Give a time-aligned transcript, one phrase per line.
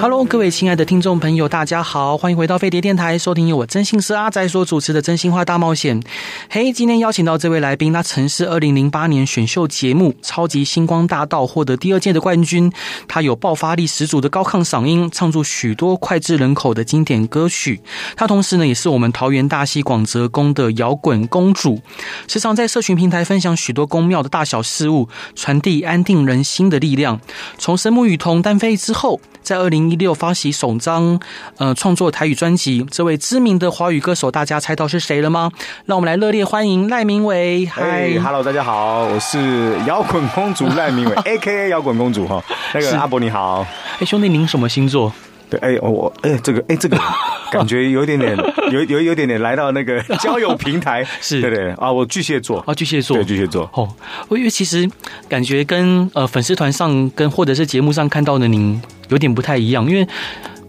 [0.00, 6.00] Hello，各位亲爱的听众朋友，大家好，欢迎回到飞碟电台，收听由我真心师阿仔所主持的《真心话大冒险》。
[6.48, 12.72] 嘿，今天邀请到这位来宾，他曾是二零零八年选秀节目《超级星光大道》获得第二届的冠军。
[13.08, 17.80] 他有爆发力十足的高亢嗓音，唱出许多脍炙人口的经典歌曲。
[18.14, 21.80] 他同时呢，也是我们桃园大溪广泽宫的摇滚公主，
[22.28, 27.20] 时常在社群平台分享许多宫庙的大小事物，传递安定人心的力量。
[27.58, 31.18] 从神母与桐单飞之后，在二零一六发行首张
[31.56, 35.50] 呃创作台语专辑，这位知名的华语歌手，大家猜到是谁了吗？
[35.86, 37.66] 让我们来热烈欢迎赖明伟。
[37.66, 41.68] 嗨，Hello，大家好，我是摇滚公主赖明伟，A.K.A.
[41.70, 42.42] 摇滚公主哈。
[42.74, 43.66] 那个阿伯你好，
[44.00, 45.12] 哎兄弟您什么星座？
[45.50, 46.98] 对，哎我哎这个哎这个
[47.50, 48.36] 感觉有点点
[48.70, 53.88] 有有有点点来到那个 交友平台， 是对对啊，我巨蟹座啊巨蟹座，对巨蟹座哦，
[54.28, 54.88] 我因为其实
[55.28, 58.80] 感觉跟呃粉丝团上跟或者是节目上看到的您。
[59.10, 60.06] 有点不太一样，因为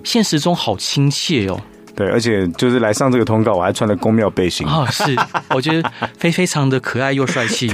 [0.01, 1.59] 现实中好亲切哦。
[1.99, 4.87] 对，而且就是来上这个通告，我还穿了宫庙背心啊、哦！
[4.89, 5.13] 是，
[5.53, 7.69] 我觉得非非常的可爱又帅气，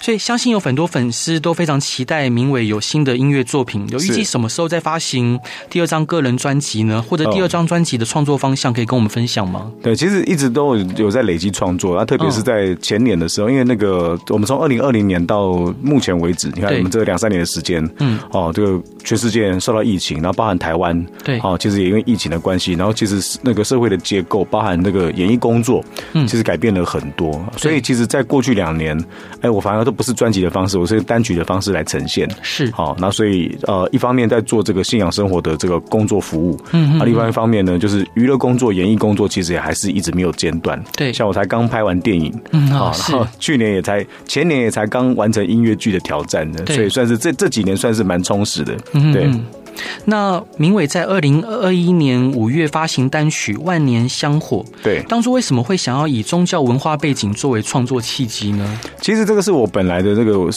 [0.00, 3.86] 所以相信有很多粉丝都非常期待明伟有新的音乐作品。
[3.88, 5.38] 有预计什么时候再发行
[5.70, 7.00] 第二张个人专辑呢？
[7.00, 9.60] 或者第二张专辑的创作方向可以跟我们分享吗？
[9.60, 23.67] 哦、对，其实一直都有在累积创作，啊，特别是在前年的时候，哦、因为那个我们从二零二零年到目前为止，你看我们这两三年的时间，嗯，哦，这个全世界受到疫情，然后包含台湾，对，哦，其实也因为疫情的关系，然后其实那个。
[23.68, 27.38] 社会的结构包含那个演艺工作，嗯，其实改变了很多。
[27.56, 28.98] 所以其实，在过去两年，
[29.42, 32.26] 哎，我反而都不是专辑的方式，我是单曲的方式来呈现。
[32.42, 40.82] 是，好，那所以呃，一方面在做这个信仰生活的这个工作服务，嗯，啊，另外一方面呢，就是娱乐工作、演艺工作，其实也还是一直没有间断。
[40.96, 48.76] 对，像我才刚拍完电影，嗯，好，然后去年也才前年也才刚完成音乐剧的挑战的，所以算是这这几年算是蛮充实的。
[48.94, 49.28] 嗯，对。
[50.04, 58.80] 那明伟在二零二一年五月发行单曲《万年香火》，对，当初为什么会想要以宗教文化背景作为创作契机呢？
[59.00, 60.48] 其实这个是我本来的这个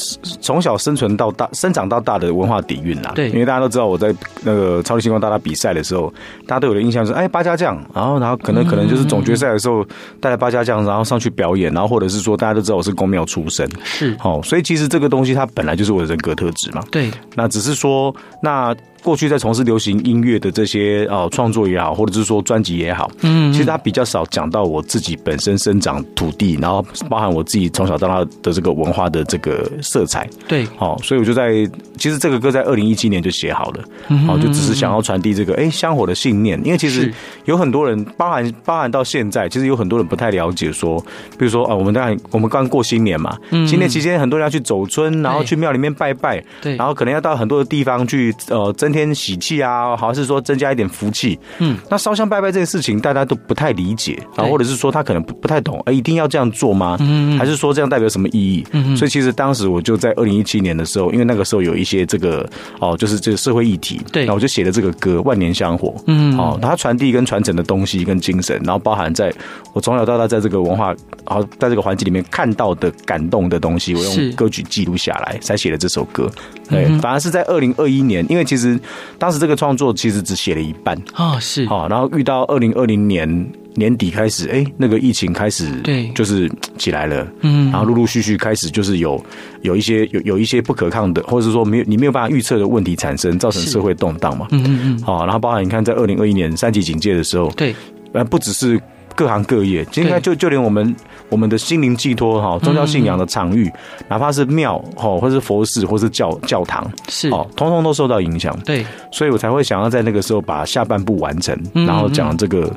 [0.42, 3.12] 从小生存到大、生长到大的文化底蕴啦。
[3.16, 6.14] 对，因为大家都知道我在那个超级星光大道比赛的时候，
[6.48, 9.86] 大家对我的印象是哎八家将，然后然后可能可能就是总决赛的时候
[10.20, 16.84] 带来八家将，然后上去表演，然后或者是说大家都知道我是公庙出身，是哦，所以其实这个东西它本来就是我的人格特质嘛。
[16.92, 18.76] 对，那只是说那。
[19.04, 30.30] 过去在从事流行音乐的这些呃创作也好，或者是说专辑也好，嗯，其实他比较少讲到我自己本身生长土地，然后包含我自己从小到大的这个文化的这个色彩。
[30.48, 31.68] 对，好，所以我就在
[31.98, 33.84] 其实这个歌在二零一七年就写好了，
[34.28, 37.12] 好，就只是想要传递这个哎香火的信念，因为其实
[37.46, 41.00] 有很多人包含包含到现在，其实有很多人不太了解说，
[41.38, 43.68] 比如说啊，我们刚我们刚过新年嘛，嗯。
[43.68, 51.40] 新年期间很多人要去走村，然后去庙里面拜拜，对，然后可能要到很多的地方去呃增添喜气啊，好像是说增加一点福气。
[51.60, 56.98] 嗯，那烧香拜拜这件事情，大家都不太理解啊，或者是说他可能不不太懂，哎，一定要这样做吗？
[57.00, 58.66] 嗯，还是说这样代表什么意义？
[58.72, 62.48] 嗯，所以其实当时我就在二零一七年的时候，因为那个时候有一些这个
[62.80, 65.90] 哦，就是这个社会议题，对，那我就写了这个歌《万年香火》。
[66.08, 69.34] 嗯，哦，它传递跟传承的东西跟精神，然后包含在
[69.74, 70.88] 我从小到大在这个文化，
[71.28, 76.30] 然后在这个环境里面看到的感动的东西，我用歌曲记录下来，才写了这首歌。
[76.70, 78.80] 对，反而是在二零二一年，因为其实。
[79.18, 80.98] 当时这个创作其实只写了一半。
[81.14, 81.66] 啊，是。
[81.68, 89.24] 好，然后遇到二零二零年年底开始，哎，那个疫情开始，对，就是起来了，嗯，然后陆陆续续开始就是有
[89.62, 97.76] 有一些有有一些不可抗的，或者是说没有你没有办法预测的问题产生，造成社会动荡嘛，嗯嗯嗯，好，然后包含你看在二零二一年三级警戒的时候，对，
[98.14, 98.80] 呃，不只是。
[99.16, 100.96] 各行各业，应该就就连我们
[101.30, 103.72] 我们的心灵寄托哈，宗教信仰的场域，
[104.08, 107.30] 哪怕是庙哈，或是佛寺，或是教教堂，是。
[107.30, 108.58] 哦，通通都受到影响。
[108.66, 112.72] 对，所以我才会想要在那个时候把下半部完成，然后讲这个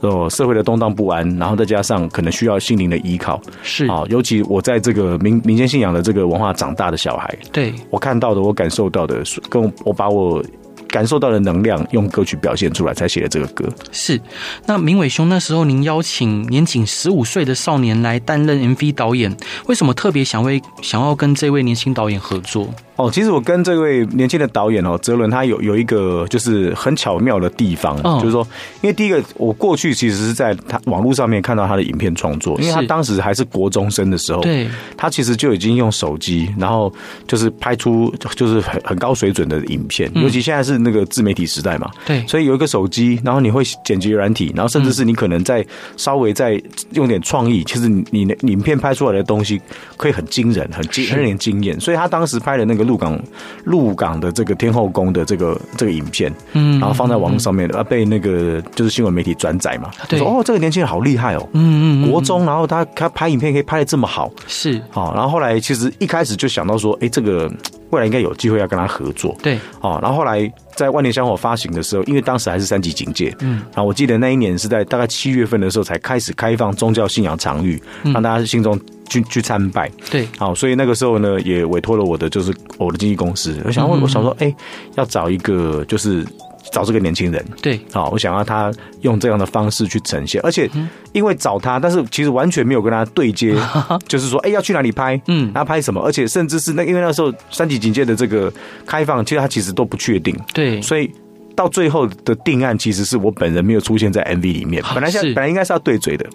[0.00, 3.86] 呃社会的动荡不安，然后再加上可能需要心灵的依靠，是。
[3.86, 7.72] 啊，尤其我在这个民民间信仰的这个文化长大的小孩，对。
[7.90, 10.42] 我看到的，我感受到的，跟我把我。
[10.90, 13.68] 感受到的能量，用歌曲表现出来，才写的这个歌。
[13.92, 14.20] 是，
[14.66, 19.34] 那明伟兄那时候，您邀请年仅十五岁的少年来担任 MV 导演，
[19.66, 22.68] 为什么特别想为想要跟这位年轻导演合作？
[23.00, 28.46] 哦，其实我跟这位年轻的导演哦，泽伦，他有有一个就是很巧妙的地方，哦、就是说，
[28.82, 34.68] 因为第一个，我过去其实是在他网络上面看到他的影片创作，因为他当时还是国中生的时候，对，
[34.98, 36.92] 他其实就已经用手机，然后
[37.26, 45.64] 就是拍出就是很很高水准的影片，嗯、尤其现在是那个自媒体时代嘛，对，所以有一个手机，然后你会剪辑软体，然后甚至是你可能在
[45.96, 46.60] 稍微再
[46.92, 49.58] 用点创意，其实你的影片拍出来的东西
[49.96, 53.20] 可以很惊人，很惊，很令人惊艳，所以他当时拍的那个鹿港
[53.64, 67.48] 鹿港的这个天后宫的这个这个影片，嗯，然后放在网络上面，啊，被那个就是新闻媒体转载嘛，对，说哦，这个年轻人好厉害哦，嗯嗯，国中，然后他他拍影片可以拍的这么好，是，好，然后后来其实一开始就想到说，哎，这个
[67.90, 78.78] 未来应该有机会要跟他合作，对，哦，然后后来在万年香火发行的时候，因为当时还是三级警戒，嗯，然后我记得那一年是在大概七月份的时候才开始开放宗教信仰场域，让大家心中。
[79.10, 84.56] 去去参拜，对，好，所以那个时候呢，也委托了我的就是我的经纪公司，我想问，我想说，哎、欸，
[84.94, 86.24] 要找一个就是
[86.72, 90.70] 找这个年轻人，对，好，我想要他用这样的方式去呈现，而且
[91.12, 93.56] 因为找他，但是其实完全没有跟他对接，
[94.06, 98.52] 就是说，哎、欸，要去哪里拍，嗯，要拍什么，而且甚至是那因为那时候三级警戒的这个
[98.86, 101.10] 开放，其实他其实都不确定，对，所以。
[101.54, 104.82] 到最后的定案，其实是我本人没有出现在 MV 里面。
[104.94, 106.26] 本来像本来应该是要对嘴的，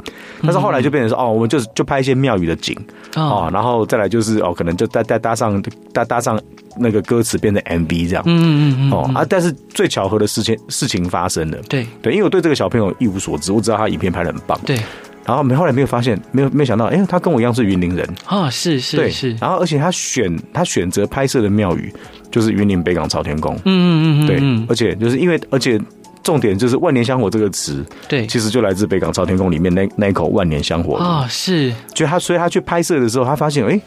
[0.41, 2.77] 但是后来就变成说，哦，我们就就拍一些庙宇的景
[3.15, 5.62] 哦，然后再来就是哦，可能就搭搭搭上
[5.94, 6.39] 搭搭上
[6.77, 8.23] 那个歌词变成 MV 这样。
[8.25, 11.57] 嗯嗯嗯哦啊，但是最巧合的事情事情发生了。
[11.69, 14.59] 对对，因为我对这个小朋友一无所知，我知道他影片拍的很棒。
[14.65, 14.79] 对。
[15.25, 19.36] 然后没后来没有发现，没有没想到，哎，他跟我一样是云林人啊，是是对是。
[19.42, 21.92] 然后而且他选他选择拍摄的庙宇
[22.31, 25.80] 就是云林北港朝天宫，嗯嗯嗯，对，而且就是因为而且
[26.24, 31.74] 重点就是万年香火这个词，对，其实就来自北港朝天宫里面那那一口万年香火啊，是。
[31.94, 33.80] 就他所以他去拍摄的时候，他发现哎。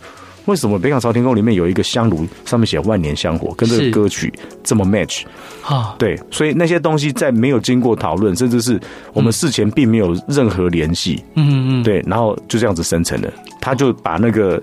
[0.49, 4.33] 为什么北港朝天宫里面有一个香炉，上面写万年香火，跟这个歌曲
[4.65, 5.25] 这么 match？
[5.63, 8.81] 啊，对，所以那些东西在没有经过讨论，甚至是
[9.13, 13.31] 我们事前并没有任何联系，嗯嗯嗯，对，然后就这样子生成了。
[13.61, 14.61] 他就把那个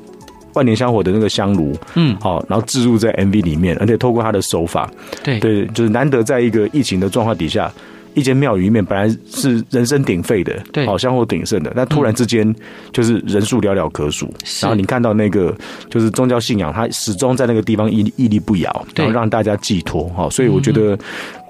[0.55, 4.89] 万年香火的那个香炉，嗯，好，然后置入在 MV 里面，而且透过他的手法，
[5.23, 7.71] 对对，就是难得在一个疫情的状况底下。
[8.15, 12.55] 一间庙宇里面本来是人声鼎沸的，对，好香火鼎盛的，但突然之间
[12.91, 14.25] 就是人数寥寥可数。
[14.61, 15.55] 然后你看到那个
[15.89, 20.05] 就是宗教信仰，它始终在那个地方屹屹立不摇，然后让大家寄托。
[20.05, 20.97] 哈，所以我觉得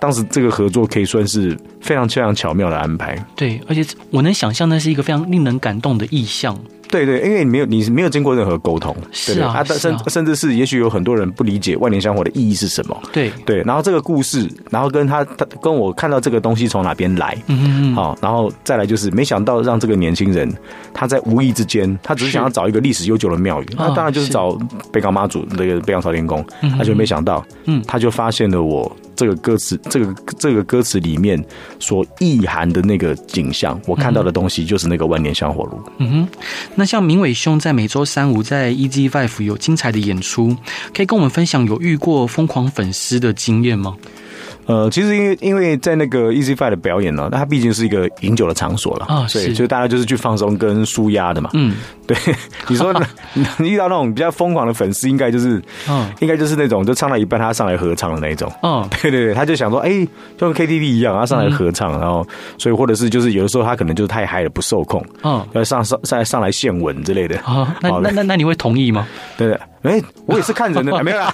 [0.06, 3.18] 当时这个合作可以算是非常非常巧妙的安排。
[3.36, 6.56] 对，而且我能想象那是一个非常令人感动的意象。
[6.88, 13.32] 对对，因为你没有，你是没有经过任何沟通，是啊，甚甚至是，也许有很多人不理解万年香火的意义是什么，对。
[13.48, 20.48] 对，然后这个故事，然后跟他他跟我看到这个东西从哪边来，嗯嗯，好，然后再来就是没想到让这个年轻人
[20.94, 24.56] 他在无意之间，他只是想要找一个历史悠久的庙宇，那当然就是找
[24.92, 26.46] 北港妈祖那个北港朝天宫，
[26.78, 28.96] 他就没想到，嗯，他就发现了我。
[29.16, 31.44] 这个歌词，这个这个歌词里面
[31.80, 35.82] 所意涵的那个景象，我看到的东西就是那个万年香火炉。
[35.98, 36.28] 嗯哼，
[36.76, 40.56] 那像明伟兄在每周三五在 EG Five 有精彩的演出，
[40.94, 43.96] 可以跟我们分享有遇过疯狂粉丝的经验吗？
[44.66, 51.50] 呃，其实因为因为在那个 Easy Five 的表演呢，那它毕竟是一个饮酒的场所了啊，所以就大家就是去放松跟舒压的嘛。
[51.54, 51.76] 嗯，
[52.08, 52.18] 对，
[52.68, 52.94] 你说
[53.58, 58.52] 你遇到那种比较疯狂的粉丝，应该就是，嗯，应该就是那种就唱到一半他上来合唱的那种。
[58.64, 60.06] 嗯，对对对，他就想说，哎，
[60.38, 62.26] 就跟 KTV 一样，他上来合唱，然后
[62.58, 67.38] 所以或者是就是有的时候他可能就是太嗨了不受控，嗯，要上上上来上来献吻之类的。
[67.42, 69.08] 啊，那那那那你会同意吗？
[69.38, 69.60] 对对。
[69.86, 71.34] 哎，我也是看人的， 没有啦，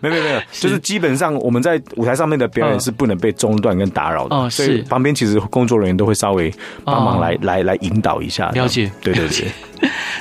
[0.00, 6.52] 没有没有没有， 就是基本上我们在舞台上面的表演是不能被中断跟打扰的，哦，所以旁边其实工作人员都会稍微
[6.84, 9.48] 帮忙来来来引导一下，了解，对对对。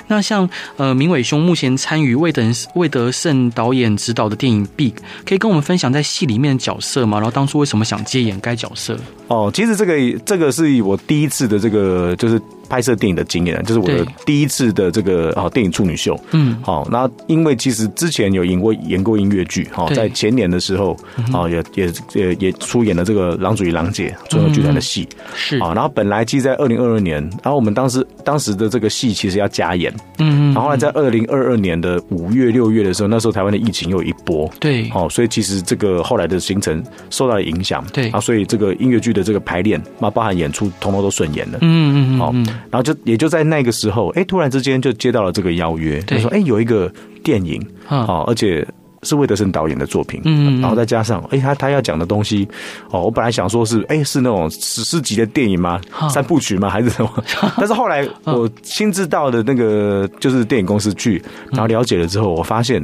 [0.07, 2.43] 那像呃明伟兄目前参与魏德
[2.75, 4.89] 魏德胜导演执导的电影《Big》，
[5.25, 7.17] 可以跟我们分享在戏里面的角色吗？
[7.17, 8.97] 然后当初为什么想接演该角色？
[9.27, 12.41] 哦，其实这个这个是我第一次的这个就是。
[12.73, 16.19] 拍摄电影的经验，就是我的第一次的这个哦电影处女秀。
[16.31, 20.97] 嗯，好，那因为其实之前有演过演过音乐剧，哈，在前年的时候，
[21.31, 25.59] 啊也也也也出演了这个《狼主与狼姐》综合剧团的戏，是。
[25.59, 25.71] 啊。
[25.75, 30.53] 然后本来其实在二零二二年，然后我们当时当时的这个戏其实要加演，嗯嗯。
[30.55, 38.09] 然后呢，在二零二二年的五月六月的时候，那时候台湾的疫情又一波，对，哦，所以其实这个后来的行程受到了影响，对。
[38.09, 42.33] 啊，所以这个音乐剧的这个排练，那包含演出，通通都顺延了，嗯嗯，好。
[42.69, 46.91] 然后就也就在那个时候，哎，突然之间就接到了这个邀约，就说哎，有一个
[47.23, 48.65] 电影啊，而且
[49.03, 52.47] 是魏德森导演的作品，嗯，然后再加上哎，他他要讲的东西，
[52.89, 55.79] 哦，我本来想说是哎是那种史诗级的电影吗？
[56.09, 56.69] 三部曲吗？
[56.69, 57.23] 还是什么？
[57.57, 62.83] 但是后来我亲自到的那个就是电影公司去，然后了解了之后，我发现，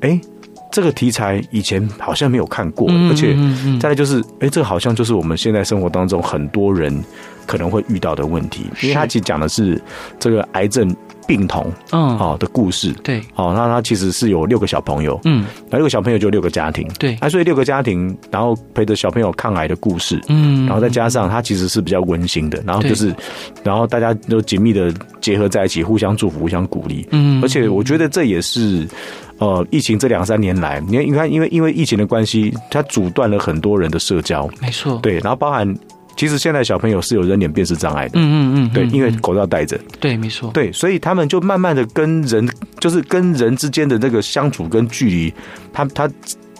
[0.00, 0.20] 哎。
[0.72, 3.34] 这个题材以前好像没有看过，而且
[3.80, 6.92] 再来就是，哎，这个好像就是我们现在生活当中很多人
[7.46, 9.80] 可能会遇到的问题，因为他其实讲的是
[10.18, 10.94] 这个癌症。
[11.26, 23.12] 病童，嗯，好的故事，对，哦，那他其实是有六个小朋友，嗯，那六个小朋友就六个家庭，对，那所以六个家庭，然后陪着小朋友抗癌的故事，嗯，然后再加上他其实是比较温馨的，然后就是，
[23.64, 28.86] 然后大家都紧密的结合在一起，互相祝福，互相鼓励，嗯，而且我觉得这也是，
[29.38, 35.76] 呃，疫情这两三年来，你看，你看，因为因为疫情的关系，它阻断了很多人的社交，没错，对，然后包含。
[36.16, 42.48] 其实现在小朋友是有人脸辨识障碍的，嗯嗯嗯，对，因为口罩戴着，对，没错，对，所以他们就慢慢的跟人，
[42.80, 45.34] 就是跟人之间的那个相处跟距离，
[45.72, 46.10] 他他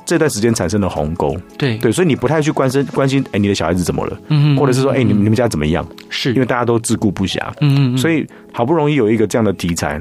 [0.05, 1.79] 这段时间产生了鸿沟，对。
[1.79, 4.17] 对，所以你不太去关心关心，哎，你的小孩子怎么了？
[4.29, 5.85] 嗯，或者是说，哎，你们你们家怎么样？
[6.11, 6.33] 是。
[6.35, 10.01] 因为大家都自顾不暇，嗯嗯，所以好不容易有一个这样的题材。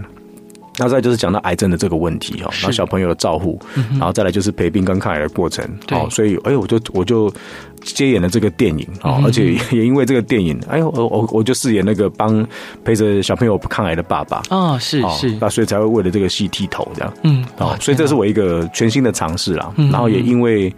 [0.77, 3.59] 那再就是讲到癌症的这个问题哈，然后小朋友的照护，
[3.91, 7.33] 然后再来就是陪病跟抗癌的过程，哦，所以哎，我就我就
[7.81, 12.45] 接演了这个电影啊，而且也因为这个电影，哎呦，我我我就饰演那个帮
[12.83, 20.73] 陪着小朋友抗癌的爸爸啊，是是，那所以才会为了这个戏剃头这样，嗯，哦，所以这是我一个全新的尝试啦，然后也因为。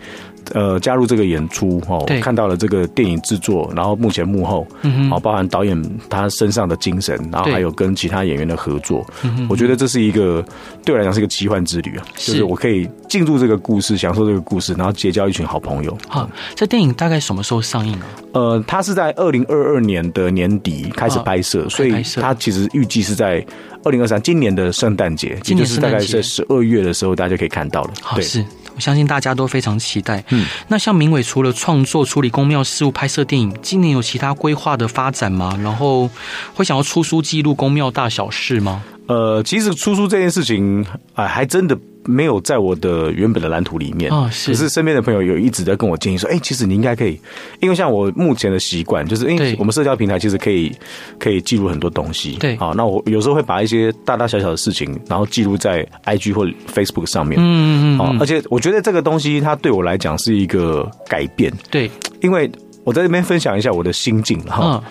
[0.54, 9.06] 呃，加入这个演出哦，看到了这个电影制作，然后目前幕后，嗯，包含导演他身上的精神，然后还有跟其他演员的合作，
[9.50, 10.44] 我觉得这是一个
[10.86, 15.98] 对我来讲是一个奇幻之旅啊，就是我可以进入这个故事，享受这个故事，然后结交一群好朋友。
[16.08, 18.06] 好，这电影大概什么时候上映啊？
[18.34, 23.46] 呃，它是在二零二二年的年底开始拍摄，所以它其实预计是在
[23.84, 27.94] 二零二三今年的圣诞节，也就是大概在十二月的时候，大家就可以看到了。
[28.16, 28.46] 对，是。
[28.78, 30.24] 我相信大家都非常期待。
[30.30, 35.60] 嗯，那像明伟除了创作、处理公庙事务、拍摄电影，今年有其他规划的发展吗？
[35.64, 36.08] 然后
[36.54, 38.84] 会想要出书记录公庙大小事吗？
[39.08, 41.76] 呃，其实出书这件事情，哎，还真的。
[42.08, 44.52] 没有在我的原本的蓝图里面啊，是。
[44.52, 47.20] 可是身边的朋友有一直在跟我建议说，哎，其实你应该可以，
[47.60, 50.72] 因为像我目前的习惯就是，哎，我们社交平台其实可以
[51.20, 52.56] 可以记录很多东西，对。
[52.56, 57.98] 好，那我有时候会把一些大大小小的事情，然后记录在 IG 或 Facebook 上面，嗯嗯嗯。
[57.98, 62.50] 好，而且我觉得这个东西它对我来讲是一个改变，对，因为
[62.84, 64.82] 我在这边分享一下我的心境哈。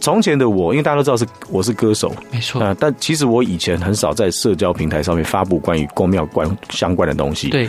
[0.00, 7.68] 从前的我，因为大家都知道是我是歌手，没错啊，但其实我以前很少在社交平台上面发布关于公庙关相关的东西，对。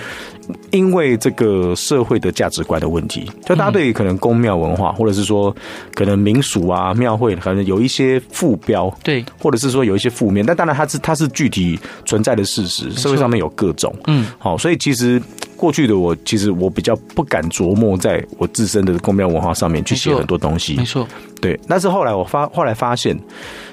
[0.71, 5.55] 因为这个社会的价值观的问题，就大家对于可能宫庙文化，或者是说
[5.93, 15.21] 可能民俗啊、庙会，可能有一些副标，对，或者是说有一些负面，但当然它是它是具体存在的事实，社会上面有各种，嗯，好，所以其实
[15.55, 21.07] 过去的我，其实我比较不敢琢磨在我自身的宫庙文化上面去写很多东西，没错，
[21.41, 21.59] 对。
[21.67, 23.17] 但是后来我发后来发现，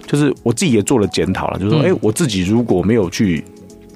[0.06, 3.44] 就是我自己也做了检讨了，就是说，哎，我自己如果没有去。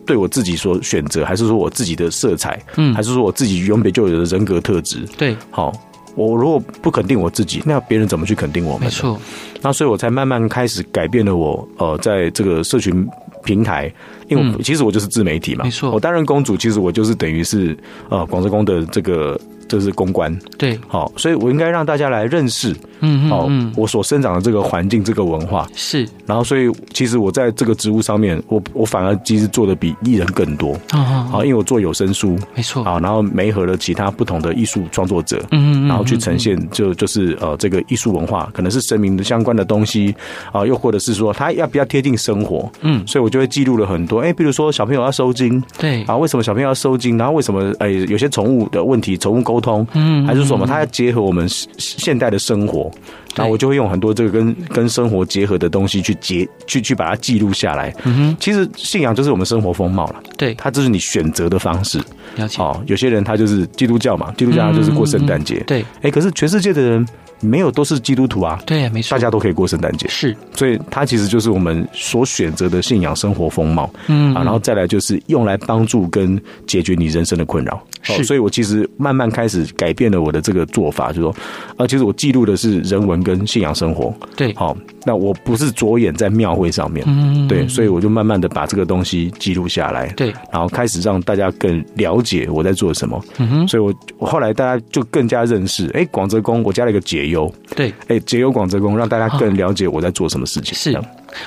[0.09, 5.71] 对我自己所选择，还是说我自己的色彩，嗯，还是说我自己原本就有的人格特质，对，好，
[6.17, 8.85] 我如果不肯定我自己，那别人怎么去肯定我们？
[8.85, 9.21] 没错，
[9.61, 13.07] 那所以我才慢慢开始改变了我，呃，在这个社群
[13.45, 13.93] 平台，
[14.29, 17.77] 因为我其实我就是自媒体嘛，没错，我担任公主，其实我就是等于是
[18.09, 19.39] 呃广州宫的这个。
[19.69, 25.69] 就是公关，对，好，所以我应该让大家来认识，嗯，好，我所生长的这个环境，这个文化。
[25.75, 40.17] 是，然后，所以其实我在这个职务上面，我我反而其实做的比艺人更多，哦，因为我做有声书，没错，啊，然后媒合了其他不同的艺术创作者，嗯，然后去呈现，就就是呃，这个艺术文化可能是声明的相关的东西
[40.51, 47.17] 啊，又或者是说它要比较贴近生活，嗯，所以我就会记录了很多，哎，比如说小朋友要收金，对，啊，为什么小朋友要收金？
[47.19, 50.67] 然后为什么哎有些宠物的问题，宠物沟沟通，嗯，还是什么？
[50.67, 51.47] 它要结合我们
[51.79, 52.91] 现代的生活，
[53.35, 57.95] 然后我就会用很多这个跟跟生活结合的东西去结去去把它记录下来。
[58.05, 60.23] 嗯哼，其实信仰就是我们生活风貌了。
[60.37, 62.01] 对，它就是你选择的方式。
[62.37, 62.61] 了解。
[62.61, 65.63] 哦，有些人他就是基督教嘛，基督教他就是过圣诞节。
[65.67, 65.85] 对。
[66.03, 67.07] 哎，可是全世界的人
[67.41, 68.61] 没有都是基督徒啊。
[68.67, 69.11] 对，没错。
[69.11, 70.07] 大家都可以过圣诞节。
[70.09, 70.37] 是。
[70.55, 73.91] 所以它其实就是我们所选择的信仰生活风貌。
[74.09, 74.35] 嗯。
[74.35, 77.81] 啊，然后再来就是用来帮助跟解决你人生的困扰。
[78.03, 81.37] 是，所以我其实慢慢开始改变了我的这个做法，就是说，
[81.77, 84.15] 啊，其实我记录的是人文跟信仰生活。
[84.37, 93.23] 对，好，那我不是着眼在庙会上面，嗯，对，所以我就慢慢的把这个东西记录下来，对，然后开始让大家更了解我在做什么。
[93.37, 97.53] 嗯哼，所以我后来大家就更加认识，哎，广泽宫，我加了一个解忧。
[97.77, 100.75] 对，哎，解忧广泽宫，让大家更了解我在做什么事情。
[100.75, 100.99] 是。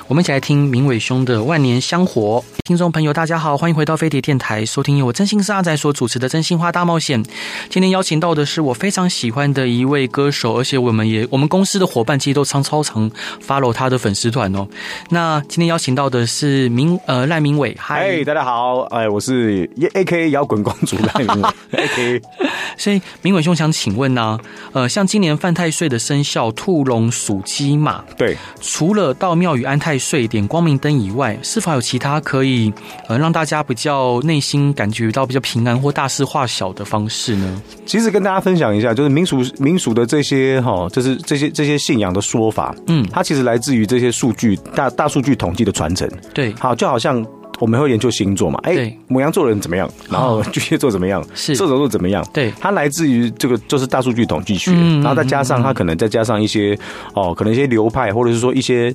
[0.07, 2.43] 我们一起来听明伟兄的万年香火。
[2.63, 7.21] 听众朋友，大家好，欢迎回到飞碟电台，收听由我真心是阿仔所主持的《真心话大冒险》。
[7.69, 13.09] 今天邀请到的是我非常喜欢的一位歌手，而且我们也我们公司的伙伴其实都常超常
[13.45, 14.67] follow 他的粉丝团哦。
[15.09, 22.21] 那今天邀请到的是明呃赖明伟，嗨，hey, 大家好，哎，我是 AKA 摇滚公主赖明伟。
[22.77, 24.39] 所以明伟兄想请问呢、啊，
[24.73, 32.71] 呃，像今年犯太岁的生肖兔龙鼠鸡马，对，除了到庙宇安太岁点光明灯以外，是否有其他可以
[33.07, 37.61] 呃让大家比较内心感觉到比较平安或大事化小的方式呢？
[37.85, 47.25] 其实跟大家分享一下，就是民俗民俗的这些哈，就是这些这些信仰的说法，嗯，它其实来自于这些数据大大数据统计的传承，对，好，就好像。
[47.59, 48.59] 我们会研究星座嘛？
[48.63, 49.87] 哎，母羊座人怎么样？
[50.09, 51.23] 然后巨蟹座怎么样？
[51.35, 52.25] 是射手座怎么样？
[52.33, 56.75] 对，它来自于这个就是大数据统计学，然后再加上它可能再加上一些
[57.13, 58.91] 哦，可能一些流派或者是说一些。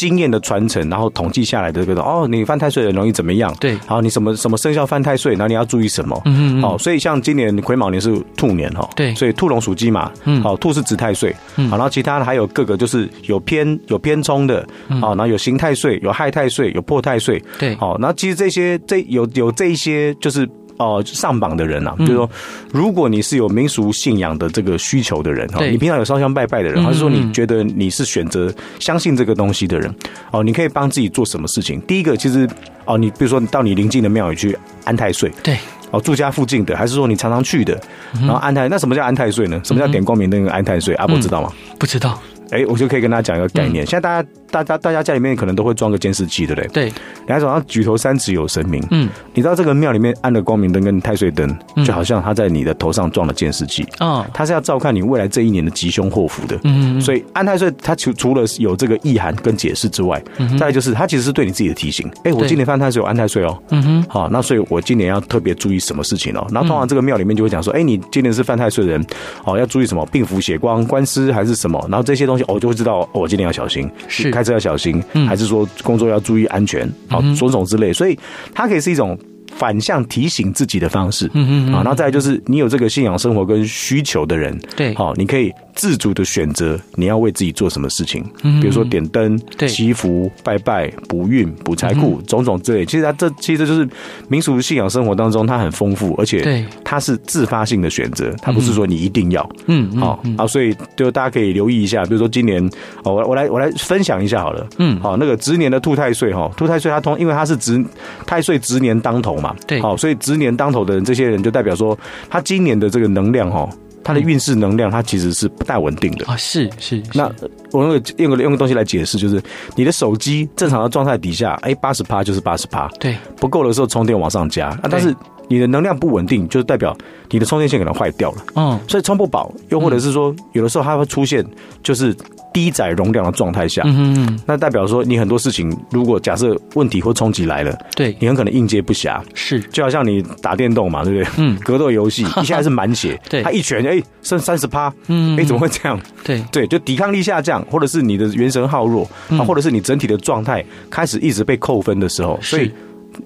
[0.00, 3.54] 经验的传承，然后统计下来的这个哦，你犯太岁的容易怎么样？
[3.60, 6.18] 对，然后你什么什么生肖犯太岁，然后你要注意什么？
[6.24, 14.66] 嗯嗯，好，所以像今年癸卯年是兔年哈，对，所以兔龙属鸡嘛，嗯，好，兔是值太岁，嗯，好，然后其他的还有各个就是有偏有偏冲的，
[15.02, 20.48] 好，然后有刑太岁，有害太岁，有破太岁，对，好，那其实这些这有有这一些就是。
[20.80, 22.28] 哦，上榜的人啊，就是说，
[22.72, 29.94] 如果你是有民俗信仰的这个需求的人哈，你平常有烧香拜拜的人，还是说你觉得你是选择相信这个东西的人，
[30.30, 31.78] 哦，你可以帮自己做什么事情？
[31.82, 32.48] 第一个，其实
[32.86, 35.58] 哦，你比如说你到你邻近的庙宇去安太岁，对，
[35.90, 37.78] 哦，住家附近的，还是说你常常去的，
[38.14, 39.60] 然后安太，那什么叫安太岁呢？
[39.62, 40.94] 什么叫点光明灯安太岁？
[40.94, 41.52] 阿伯知道吗？
[41.78, 42.18] 不知道。
[42.52, 43.84] 哎，我就可以跟大家讲一个概念。
[43.84, 44.28] 现在大家。
[44.50, 46.68] 大家大家家里面可能都会装个监视器，对不对？
[46.68, 46.92] 对。
[47.26, 48.82] 然后早上举头三尺有神明。
[48.90, 49.08] 嗯。
[49.34, 53.86] 你知道这个庙里面安的光明灯跟太岁灯，就好像他在你的头上装了监视器。
[54.00, 54.26] 哦。
[54.34, 56.58] 他是要照看你未来这一年的吉凶祸福的。
[56.64, 57.00] 嗯。
[57.00, 60.22] 所以安太岁，他除除了有这个意涵跟解释之外，
[60.58, 62.10] 再来就是他其实是对你自己的提醒。
[62.24, 63.56] 哎，我今年犯太岁，有安太岁哦。
[63.70, 64.04] 嗯哼。
[64.08, 66.46] 好，那所以我今年要特别注意什么事情哦？
[66.50, 69.06] 然后通常这个庙里面就会讲说，哎，你今年是犯太岁的人，
[69.44, 70.04] 哦，要注意什么？
[70.06, 71.78] 病符、血光、官司还是什么？
[71.88, 75.02] 然后这些东西，我就会知道，我今年要小心，是开车要小心。
[75.28, 78.18] 还是说工作要注意安全，好，种种之类，所以
[78.54, 79.18] 它可以是一种。
[79.56, 92.84] 反向提醒自己的方式，嗯嗯，啊，然后再来就是你有这个信仰生活跟需求的人，对，好，你可以自主的选择你要为自己做什么事情，嗯，比如说点灯、对，祈福、拜拜、补运、补财库，种种之类。
[92.86, 93.88] 其实它这其实就是
[94.28, 102.64] 民俗信仰生活当中它很丰富，而且对，它是自发性的选择，它不是说你一定要，嗯，好啊，所以就大家可以留意一下，比如说今年
[103.04, 107.82] 哦，我我来我来分享一下好了，嗯，好，那个值年的兔太岁哈，兔太岁它通，因为它是值
[108.26, 111.98] 太岁值年当头嘛，对，好，所以值年当头的人，这些人就代表说，
[112.28, 113.68] 他今年的这个能量哦，
[114.02, 116.36] 他的运势能量，它其实是不太稳定的啊。
[116.36, 117.30] 是是，那
[117.72, 119.42] 我用个用个用个东西来解释，就是
[119.76, 124.88] 你的手机正常的状态底下，哎，八十趴就是八十趴，对，不够的时候充电往上加啊。
[124.90, 125.14] 但是
[125.48, 126.96] 你的能量不稳定，就是代表
[127.30, 131.44] 你的充电线可能坏掉了，嗯，所以充不饱，又或者是说，有的时候它会出现
[131.82, 132.16] 就是。
[132.52, 139.20] 低载容量的状态下，嗯嗯，那代表说你很多事情，如果假设问题或冲击来了，对，你很可能应接不暇。
[139.34, 141.32] 是，就好像你打电动嘛，对不对？
[141.38, 145.98] 嗯，格斗游戏， 一下是满血，对，他一拳，哎，剩三十趴，嗯，哎，怎么会这样？
[146.24, 146.42] 对。
[146.50, 152.70] 对，就抵抗力下降，或者是你的元神耗弱，啊，或者是你整体的状态开始一直被扣分的时候，所以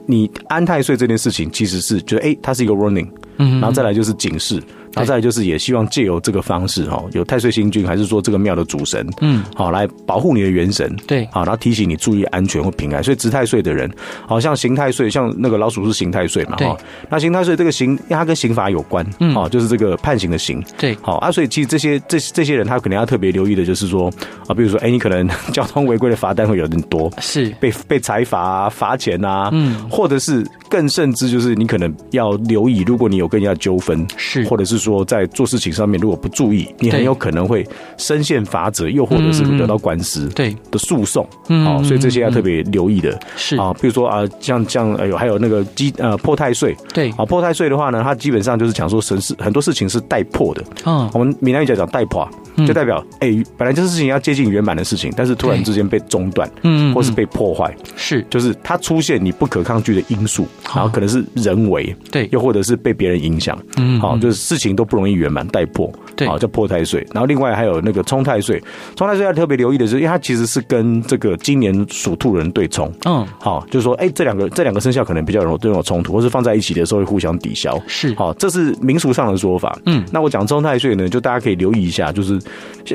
[0.06, 3.08] 你安太岁这件事情其实是觉得，哎，它是一个 warning，
[3.38, 4.62] 嗯，然后再来就是警示。
[4.94, 13.02] 然后再就是也希望借由这个方式哈，有太岁星君还是说这个庙的主神，嗯，好来保护你的元神，对，好，然后提醒你注意安全或平安。
[13.02, 13.90] 所以值太岁的人，
[14.26, 16.76] 好像刑太岁，像那个老鼠是刑太岁嘛，哈，
[17.10, 24.08] 那刑太岁这个刑，因为它跟刑法有关，嗯，哦，就是这个判刑的刑，对，好啊，所以其实这些这这些人他可能要特别留意的就是说
[24.46, 27.50] 啊，比如说哎，你可能 交通违规的罚单会有点多，是。
[27.60, 34.83] 被被裁罚啊，罚钱啊，嗯，或者是更甚至就是你可能要留意，如果你有跟人家纠纷，是，或者是。
[34.84, 37.66] 说在做事情上面，如果不注意，你很有可能会
[37.96, 41.26] 身陷法则，又或者是得到官司对的诉讼。
[41.64, 43.18] 好，所以这些要特别留意的。
[43.36, 46.76] 是啊，比如说啊，像像哎呦，还有那个基呃破太岁。
[46.92, 50.62] 对啊，破太岁的话呢，它基本上就是讲说神事很多事情是带破的。
[50.84, 52.28] 嗯，我们闽南语讲讲带破，
[52.66, 58.22] 就代表哎，本来这事情要接近圆满的事情，但是突然之间被中断，嗯，或是被破坏，是。
[58.28, 63.58] 就是它出现你不可抗拒的因素，然后可能是人为，对，又或者是被别人影响。
[63.78, 64.74] 嗯，好，就是事情。
[64.74, 67.06] 都不容易圆满带破，对，好叫破太岁。
[67.12, 68.60] 然后另外还有那个冲太岁，
[68.96, 82.40] 冲太岁要特别留意的是，因为它其实是跟这个今年属兔人对冲，嗯，好，就是说，哎，这两个这两个生肖可能比较容易有冲突，或是放在一起的时候会互相抵消，是，好，这是民俗上的说法，嗯，那我讲冲太岁呢，就大家可以留意一下，就是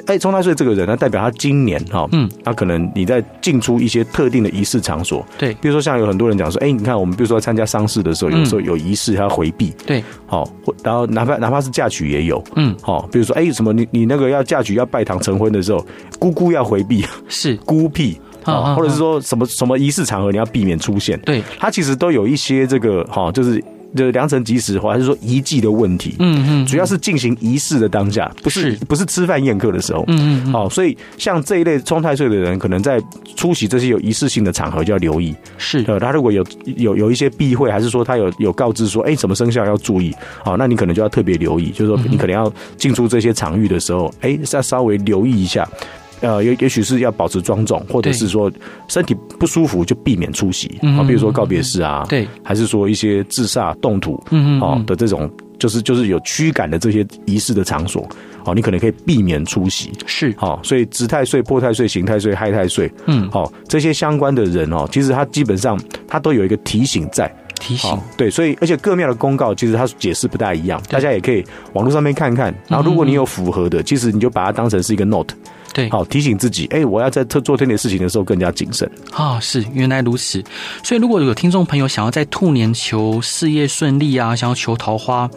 [0.05, 10.47] 哎，冲太岁这个人，呢代表他今年哈，嗯，他可能你在进出一些特定的仪式场所，对，比如说像有很多人讲说，哎，你看我们比如说参加丧事的时候，有时候有仪式他要回避，对，好，
[10.83, 15.85] 然后哪怕哪怕是嫁娶也有，嗯，好，比如说哎什么你你那个要嫁娶要拜堂成婚的时候，
[16.19, 18.19] 姑姑要回避，是 孤僻。
[18.45, 23.62] 啊，或者是说什么什么仪式场合你要避免出现，对，它其实都有一些这个哈，就是
[23.95, 33.02] 就是良辰吉时或还是说遗迹的问题，嗯嗯，主要是进行仪式的当下，不是不是吃饭宴客的时候，嗯嗯，好，所以像这一类冲太岁的人，可能在
[33.36, 36.45] 出席这些有仪式性的场合就要留意，是，呃，他如果有
[36.78, 45.67] 有有一些避讳，还是说他有有告知说，哎，什么生肖要注意，好，那你可能就要特别留意，就是说你可能要进出这些场域的时候，哎，要稍微留意一下。
[46.21, 48.51] 呃，也也许是要保持庄重，或者是说
[48.88, 58.08] 身体不舒服就避免出席啊，比如说告别式啊，对，还是说一些自煞动土，嗯嗯，的这种就是就是有驱赶的这些仪式的场所，
[58.45, 75.34] 哦，你可能可以避免出席，是，好，所以值太岁、破太岁、刑太岁、害太岁，嗯，好，这些相关的人哦，其实他基本上他都有一个提醒在，提醒，对，所以而且各庙的公告其实他解释不大一样，大家也可以网络上面看看，然后如果你有符合的，其实你就把它当成是一个 note。
[75.73, 78.89] 对，好提醒自己，哎，我要在做做这件事情的时候更加谨慎。
[79.12, 80.43] 啊，是原来如此。
[80.84, 85.29] 所以如果有听众朋友想要在兔年求事业顺利啊，想要求桃花，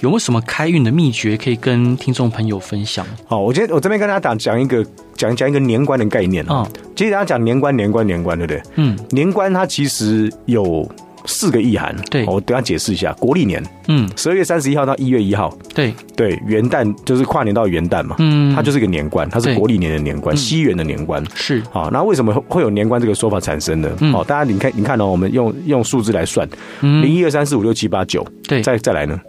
[0.00, 3.06] 有没有什么开运的秘诀可以跟听众朋友分享？
[3.26, 6.68] 好，我今天我这边跟大家讲讲一个讲讲一个年关的概念啊。
[6.94, 8.62] 其实大家讲年关年关年关，对不对？
[8.76, 10.88] 嗯，年关它其实有。
[11.26, 13.12] 四个意涵，对，我等下解释一下。
[13.14, 15.92] 国历年，嗯，十二月三十一号到一月一号，对。
[16.16, 21.24] 对，元旦就是跨年到元旦嘛，嗯，它就是一个年关，它是国历年的年关，西元的年关。
[21.34, 21.62] 是。
[21.70, 23.88] 好，那为什么会有年关这个说法产生呢？
[24.12, 26.48] 好，大家你看，你看哦，我们用用数字来算，
[26.80, 29.20] 零一二三四五六七八九，对，再再来呢，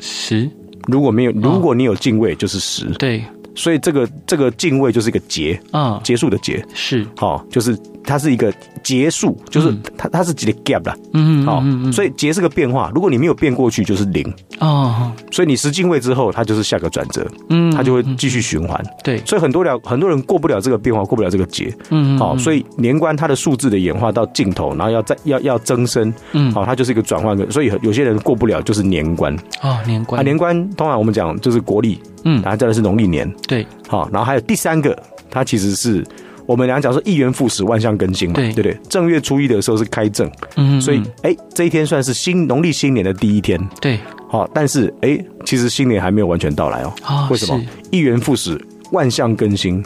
[0.00, 0.48] 十，
[0.86, 3.22] 如果没有，如果你有进位，就是十，对，
[3.54, 6.64] 所以这个这个进位就是一个结啊，结束的结。
[6.72, 7.76] 是，好，就是。
[8.04, 12.90] 它是一个结束，就是它它是几个 gap 啦，嗯，好，所以结是个变化。
[12.94, 14.32] 如果你没有变过去，就是零。
[14.60, 15.10] 哦。
[15.30, 18.80] 所以你十进位之后，它就是下个转折，嗯，它就会继续循环。
[19.02, 27.36] 对，所以很多了很多人过不了这个变化，过不了这个结，嗯，好，所以年关它的数字的演化到尽头，然后要再要要增生，嗯，好，它就是一个转换。
[27.36, 27.50] 的。
[27.50, 29.34] 所以有些人过不了，就是年关。
[29.62, 30.20] 哦，年关。
[30.20, 34.96] 啊，年关通常我们讲就是国历，嗯，然后再来是农历年，对，好，然后还有第三个，
[35.30, 36.04] 它其实是。
[36.46, 38.78] 我们俩讲说，一元复始，万象更新嘛，对，对不对？
[38.88, 46.92] 正月初一的时候是开正，嗯，所以哎，这一天算是新农历新年的第一天，对，好，但是哎，其实新年还没有完全到来哦。
[47.06, 47.60] 哦，为什么？
[47.90, 48.60] 一元复始，
[48.92, 49.82] 万象更新，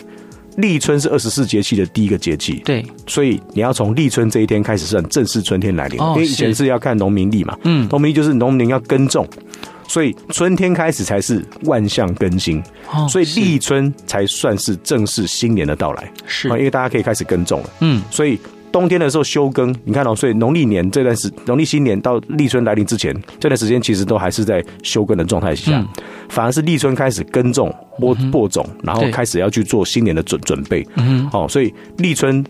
[0.57, 9.27] 立春是二十四节气的第一个节气，对，所以你要从立春这一天开始算正式春天来临，哦，因为以前是要看农民历嘛，嗯，农民历就是农民要耕种。
[9.89, 12.63] 所以春天开始才是万象更新，
[13.09, 16.13] 所以立春才算是正式新年的到来。
[16.27, 17.71] 是，因为大家可以开始耕种了。
[17.81, 18.39] 嗯，所以
[18.71, 25.83] 冬天的时候休耕，你看到，所以农历年这段时，农历新年到立春来临之前，这段时间其实都还是在休耕的状态下，
[26.29, 30.87] 反而是立春开始耕种、播播种，然后开始要去做新年的准准备。
[30.97, 32.45] 嗯，好，所以立春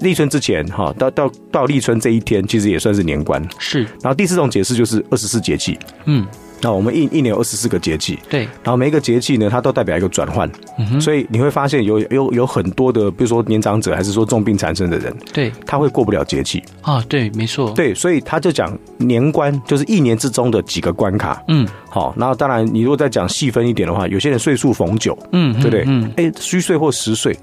[0.00, 3.40] 立春之前，哈，到到到立春这一天，其实也算是年关。
[3.60, 5.78] 是，然后第四种解释就是二十四节气。
[6.06, 6.26] 嗯。
[6.60, 16.62] 那我们一一年有二十四个节气，对，然后每一个节气呢，它都代表一个转换，嗯哼，所以你会发现有有有很多的，比如说年长者还是说重病缠身的人，对，他会过不了节气。
[16.82, 25.84] 啊，对，没错，对，所以他就讲年关就是一年之中的几个关卡，嗯，好，然后当然你如果再讲细分一点的话，有些人岁数逢九，嗯，对不对？
[25.86, 27.36] 嗯，哎，虚岁或实岁。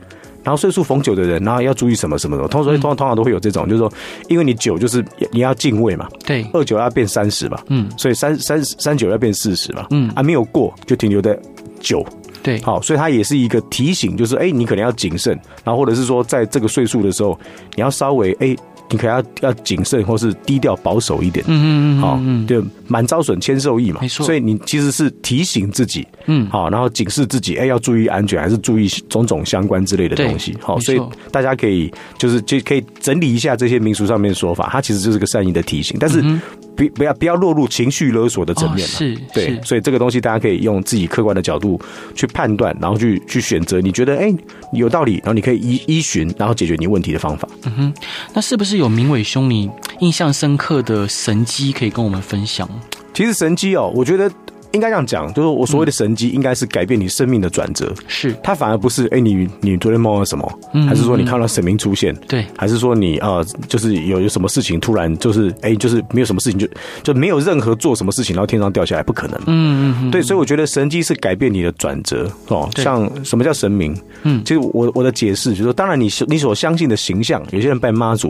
[0.47, 3.91] 然后岁数逢九的人，然后要注意什么什么的，通常通常通常都会有这种，就是说，
[4.29, 11.37] 因为你九就是你要进位嘛，对，二九要变三十嘛，嗯，所以三三三九要变四十嘛，嗯，啊没有过就停留在
[11.81, 12.01] 九，
[12.41, 17.37] 对，好，所以它也是一个提醒，就是哎，你可能要谨慎，然后或者是说，在这个岁数的时候，
[17.75, 18.55] 你要稍微哎。
[18.89, 21.45] 你可能要要谨慎，或是低调保守一点。
[21.47, 23.99] 嗯嗯嗯，好，就满招损，谦受益嘛。
[24.01, 24.25] 没错。
[24.25, 30.55] 所以你其实是提醒自己，嗯，好，然后警示自己，哎，要注意安全，还是注意种种相关之类的东西。
[30.61, 36.23] 好，所以大家可以就是就可以整理一下这些民俗上面的说法，它其实就是个善意的提醒，但是。
[36.77, 41.81] 不不要不要落入情绪勒索的层面哦，是，对，所以这个东西大家可以用自己客观的角度
[42.15, 44.33] 去判断，然后去去选择你觉得哎
[44.71, 47.49] 有道理，然后你可以依依循，然后解决你问题的方法。
[47.65, 47.93] 嗯哼，
[48.33, 52.69] 那是不是有明伟兄你印象深刻的神机可以跟我们分享？
[53.13, 54.31] 其实神机哦，我觉得
[54.71, 57.93] 应该这样讲，就是我所谓的神机，应该是改变你生命的转折。
[58.07, 60.59] 是，它反而不是哎、欸，你你昨天梦了什么？
[60.87, 62.15] 还是说你看到神明出现？
[62.27, 66.67] 对，还是说你呃，就是有有什么事情突然就是哎、欸，就是没有什么事情就
[67.03, 69.37] 就没有任何做什么事情，然后天上掉下来，不可能。
[69.45, 72.69] 嗯嗯嗯，对，所以我觉得神机是改变你的转折哦。
[72.75, 73.95] 像什么叫神明？
[74.23, 78.29] 嗯，其实我我的解释就是说，当然你你所相信的形象，有些人拜妈祖，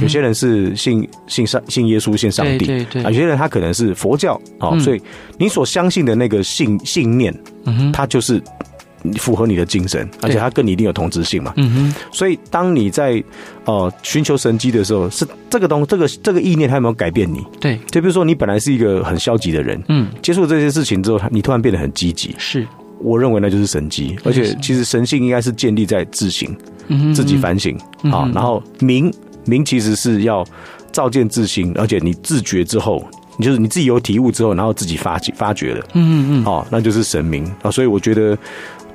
[0.00, 5.00] 有些人是信信上信耶稣信上帝，对对，有些人他可能是佛教哦，所以
[5.38, 7.34] 你所相信的那个信信念，
[7.64, 8.40] 嗯哼，它就是
[9.16, 11.94] 符合你的精神，而且它跟你一定有同质性嘛，嗯哼。
[12.12, 13.20] 所以当你在
[13.64, 17.44] 呃寻求神机的时候，是这个东这个这个意念，它有没有改变你？
[17.58, 22.64] 对，就比如说你本来是一个很消极的人，嗯，接触这些事情之后，你突然变得很积极，是，
[23.00, 24.16] 我认为那就是神机。
[24.22, 26.48] 而且其实神性应该是建立在自省，
[26.86, 27.76] 嗯，自己反省
[28.12, 29.12] 啊，然后明
[29.44, 30.46] 明其实是要
[30.92, 33.04] 照见自心，而且你自觉之后。
[33.36, 37.44] 你就是你自己有体悟之后，然后自己发发掘的，嗯嗯嗯，哦，那就是神明。
[37.62, 37.70] 啊。
[37.70, 38.36] 所以我觉得，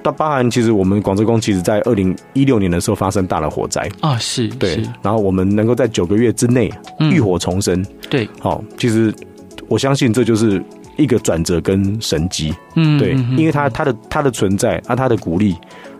[0.02, 3.90] 到包含其实我们广州宫，其实在二零一六年的时候发生大的火灾。
[4.02, 9.14] 啊，是，对，然后我们能够在九个月之内浴火重生，对，好，其实
[9.68, 10.64] 我相信这就是
[10.98, 15.56] 一个转折跟神机，嗯，对，因为它它的它的存在啊，它的鼓励。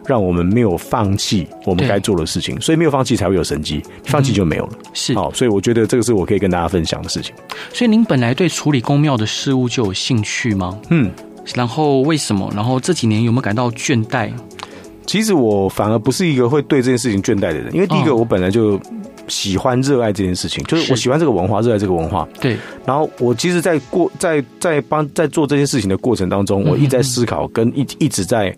[0.10, 4.74] 让我们没有放弃我们该做的事情，所以没有放弃才会有神迹，放弃就没有了。
[4.92, 7.32] 是好，所以我觉得这个是我可以跟大家分享的事情。
[7.72, 10.80] 所以您本来对处理宫庙的事物就有兴趣吗？
[10.90, 11.12] 嗯，
[11.54, 12.52] 然后为什么？
[12.56, 14.32] 然后这几年有没有感到倦怠？
[15.06, 18.82] 其实我反而不是一个会对这件事情倦怠的人，因为第一个我本来就
[19.28, 22.28] 喜欢热爱这件事情，就是我喜欢这个文化，热爱这个文化。
[22.42, 22.58] 对。
[22.84, 28.52] 然后我其实，在过在在帮在做这件事情的过程当中，我一直在思考，跟一一直在。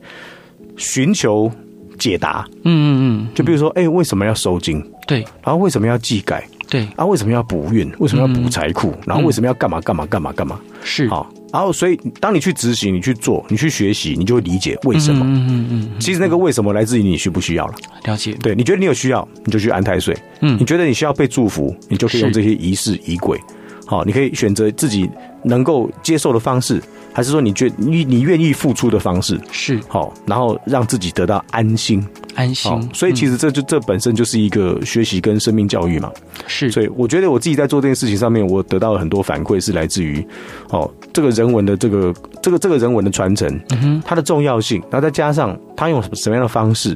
[0.77, 1.51] 寻求
[1.97, 4.83] 解答，嗯嗯嗯，就比如说，哎、欸，为什么要收金？
[5.07, 6.47] 对，然后为什么要祭改？
[6.69, 7.91] 对，啊，为什么要补运？
[7.99, 8.93] 为什么要补财库？
[9.05, 10.57] 然后为什么要干嘛干嘛干嘛干嘛？
[10.83, 15.25] 是好，然后所以当你去执行、你去做、你去学习，你就会理解为什么。
[15.25, 17.73] 嗯嗯嗯，其实那个为什么来自于你需不需要了？
[18.05, 18.33] 了解。
[18.35, 20.17] 对，你觉得你有需要，你就去安太岁。
[20.39, 23.37] 嗯，你觉得你需要被祝福，你就可以用这些仪式仪轨。
[23.85, 25.09] 好，你可以选择自己
[25.43, 26.81] 能够接受的方式。
[27.13, 29.39] 还是说你觉你你愿意付出的方式？
[29.51, 29.79] 是。
[29.87, 32.05] 好，然后让自己得到安心。
[32.33, 36.09] 安心，所以其实这就这本身就是一个学习跟生命教育嘛。
[36.47, 40.25] 是，所以我觉得我自己在做这件事情上面，我得到了很多反馈，是来自于
[40.69, 46.91] 哦这个人文的这个这个这个人文的传承，嗯哼，它的重要性，然后再加上他用什么样的方式，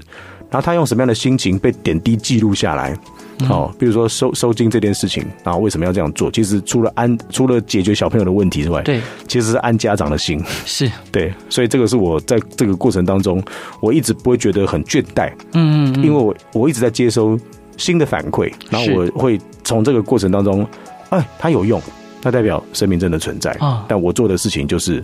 [0.50, 2.98] 然后他用什么样的心情被点滴记录下来。
[3.44, 6.32] 好，比如说收收金这件事情，然后为什么要这样做？
[6.32, 13.44] 其实除了安，除了解决小朋友的问题之外，对，其实是安家长的心，是对，所以这个是我在这个过程当中，
[13.82, 17.38] 我一直不会觉得很倦怠，嗯，嗯，因为我我一直在接收
[17.76, 20.66] 新的反馈，然后我会从这个过程当中，
[21.10, 21.82] 哎，它有用，
[22.22, 25.04] 它代表生命真的存在啊，但我做的事情就是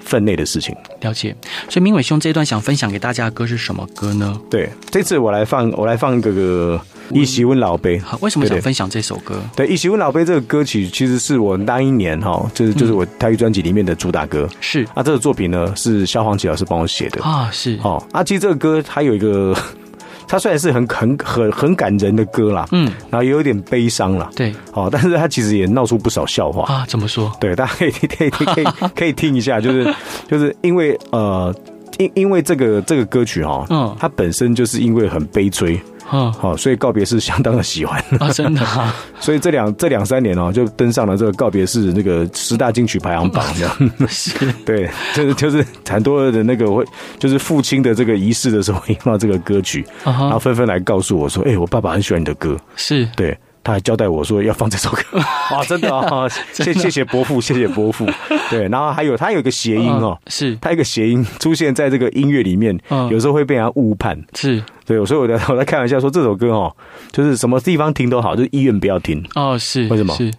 [0.00, 0.74] 分内的事情。
[1.00, 1.36] 了解，
[1.68, 4.36] 所以明伟兄这一段想分享给大家的歌是什么歌呢？
[4.50, 6.80] 对，这次我来放，我来放一个个。
[7.10, 9.40] 一起问老杯，好，为什么想分享这首歌？
[9.56, 14.48] 对，一起问老杯这个歌曲，其实是我那一年哈，就是就是我台语专辑里面的主打歌。
[14.60, 17.50] 是啊，这个作品呢是萧煌奇老师帮我写的啊。
[17.50, 19.54] 是哦，啊，其实这个歌它有一个，
[20.28, 24.30] 它虽然是很很很很感人的歌啦，嗯，然后也有点悲伤啦。
[24.36, 26.84] 对，哦，但是它其实也闹出不少笑话啊。
[26.86, 27.32] 怎么说？
[27.40, 29.94] 对，大家可以 可以可以可以可以听一下，就是
[30.28, 31.54] 就是因为呃，
[31.98, 35.80] 因因为这个这个歌曲哈，嗯，它本身就是因为很悲催。
[36.12, 38.02] 嗯，好，所以告别式相当的喜欢。
[38.18, 38.94] 啊， 真的，啊。
[39.20, 43.90] 所以这两这两三年哦，就登上了这个告别式那个十大金曲排行榜，这样。
[44.08, 44.30] 是，
[44.64, 46.84] 对，就是就是很多的那个会，
[47.18, 53.06] 就是父亲的这个仪式的时候会用到这个歌曲，然后纷纷来告诉我说，哎，我爸爸很喜欢你的歌，是。
[53.16, 53.36] 对。
[53.68, 55.18] 他还交代我说要放这首歌，
[55.52, 58.08] 啊，真的啊，谢谢谢伯父，谢谢伯父。
[58.48, 62.78] 对，然后还有他有一个谐音哦，是，他一个谐音出现在这个音乐里面，
[63.10, 64.62] 有时候会被人家误判，是。
[64.86, 66.74] 对，所以我在我在开玩笑说这首歌哦，
[67.12, 69.22] 就是什么地方听都好，就是医院不要听。
[69.34, 70.14] 哦，是为什么？
[70.16, 70.32] 是。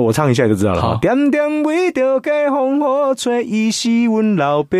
[0.00, 0.82] 我唱一下就知道了。
[0.82, 4.78] 好，点点为着解风火吹，伊是阮老爸。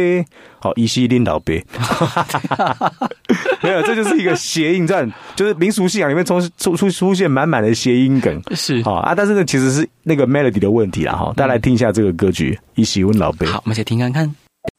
[0.60, 1.52] 好，伊是恁老爸。
[3.62, 8.42] 没有，这就是一个谐音战，就是民俗信仰里面出出出出现满满的谐音梗。
[8.54, 11.14] 是，好啊，但是呢，其实是那个 melody 的问题啦。
[11.14, 13.46] 哈，大家来听一下这个歌曲，伊是阮老爸。
[13.46, 14.34] 好，我们先听看看。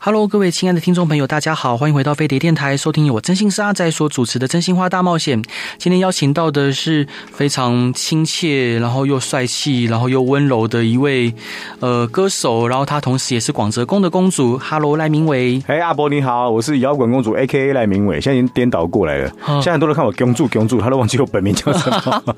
[0.05, 5.41] Hello，各位亲爱的听众朋友，大家好，欢迎回到飞碟电台，收听由我征信社阿宅所主持的《真心话大冒险》。
[5.79, 11.33] 今天邀请到的是非常亲切，然后又帅气，然后又温柔的一位
[11.79, 14.59] 呃歌手，然后他同时也是广泽宫的公主。
[14.59, 15.59] Hello，赖明伟。
[15.65, 19.31] 哎，阿伯你好，我是摇滚公主 A.K.A 赖明伟，现在已经颠倒过来了。
[19.53, 22.35] 现在很多人看我公主公主，他都忘记 我本名叫什么。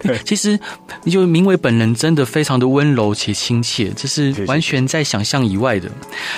[0.00, 0.58] 对，其实
[1.04, 5.88] 就明伟本人真的非常的温柔且亲切，这是完全在想象以外的。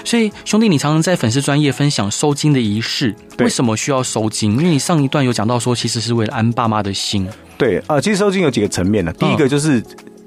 [0.05, 0.65] 所以兄弟。
[0.68, 4.52] 你常常在粉丝专业分享收金的仪式，为什么需要收金？
[4.52, 7.26] 因为你上一段有讲到说，其实是为了安爸妈的心。
[7.59, 9.12] 对啊，其实收金有几个层面呢。
[9.14, 9.83] 第一个就是，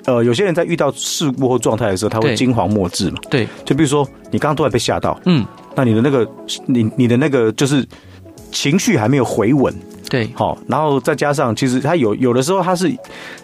[0.06, 3.18] 呃，有些人在遇到事故或状态的时候，他会惊惶莫治嘛。
[3.30, 6.28] 对，就比如说你刚刚突然被吓到，嗯，那你的那个，
[6.66, 7.86] 你你的那个就是
[8.52, 9.74] 情绪还没有回稳。
[10.10, 12.92] 对，好，然后再加上，其实它有有的时候，它是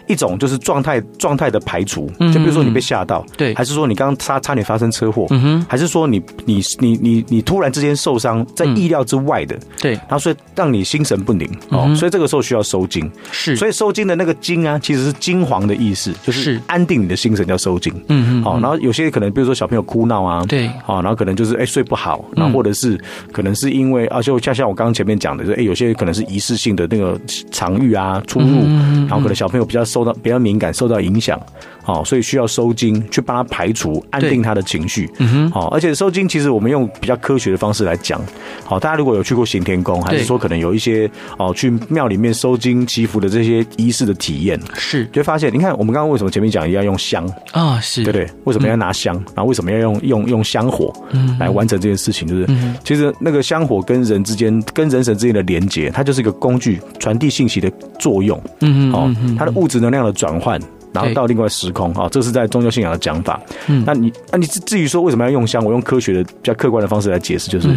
[0.06, 23.00] 一种就是状态状态的排除，就比如说你被吓到，对，还是说你刚刚差差点发生车祸，嗯哼，还是说你你你你你突然之间受伤，在意料之外的，对，然后所以让你心神不宁，哦，所以这个时候需要收惊，是，所以收惊的那个惊啊，其实是惊惶的意思，就是安定你的心神叫收惊，嗯嗯，好，然后有些可能比如说小朋友哭闹啊，对，好，然后可能就是哎睡不好，然后或者是
[23.32, 27.20] 可能是因为啊，就像像我刚刚前面讲的，就哎有些可能是仪式性的那个。
[27.50, 28.64] 场域啊，出入，
[29.06, 31.40] 然后可能小朋友比较受到比较敏感，受到影响，
[31.86, 38.20] 好，所以需要收精去帮他排除，安定他的情绪，嗯哼，好，而且收精其实我们用比较科学的方式来讲，
[38.64, 48.02] 好，大家如果有去过行天宫，还是说可能有一些哦去庙里面收精祈福的这些仪式的体验，是，就会发现，你看我们刚刚为什么前面讲要用香啊，是。
[48.02, 48.28] 对不对？
[48.42, 49.14] 为什么要拿香？
[49.36, 50.92] 然后为什么要用用用香火
[51.38, 52.26] 来完成这件事情？
[52.26, 52.46] 就是
[52.82, 57.30] 其实那个香火跟人之间、跟人神之间的连接，它就是一个工具，传递。
[57.36, 60.58] 信息的作用，嗯嗯，好，它的物质能量的转换，
[60.96, 63.40] 然后到另外时空，啊，这是在宗教信仰的讲法。
[63.66, 65.62] 嗯，那你，那你至至于说为什么要用香？
[65.62, 67.68] 我用科学的比较客观的方式来解释，就是，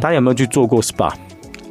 [0.00, 1.12] 大家有没有去做过 SPA？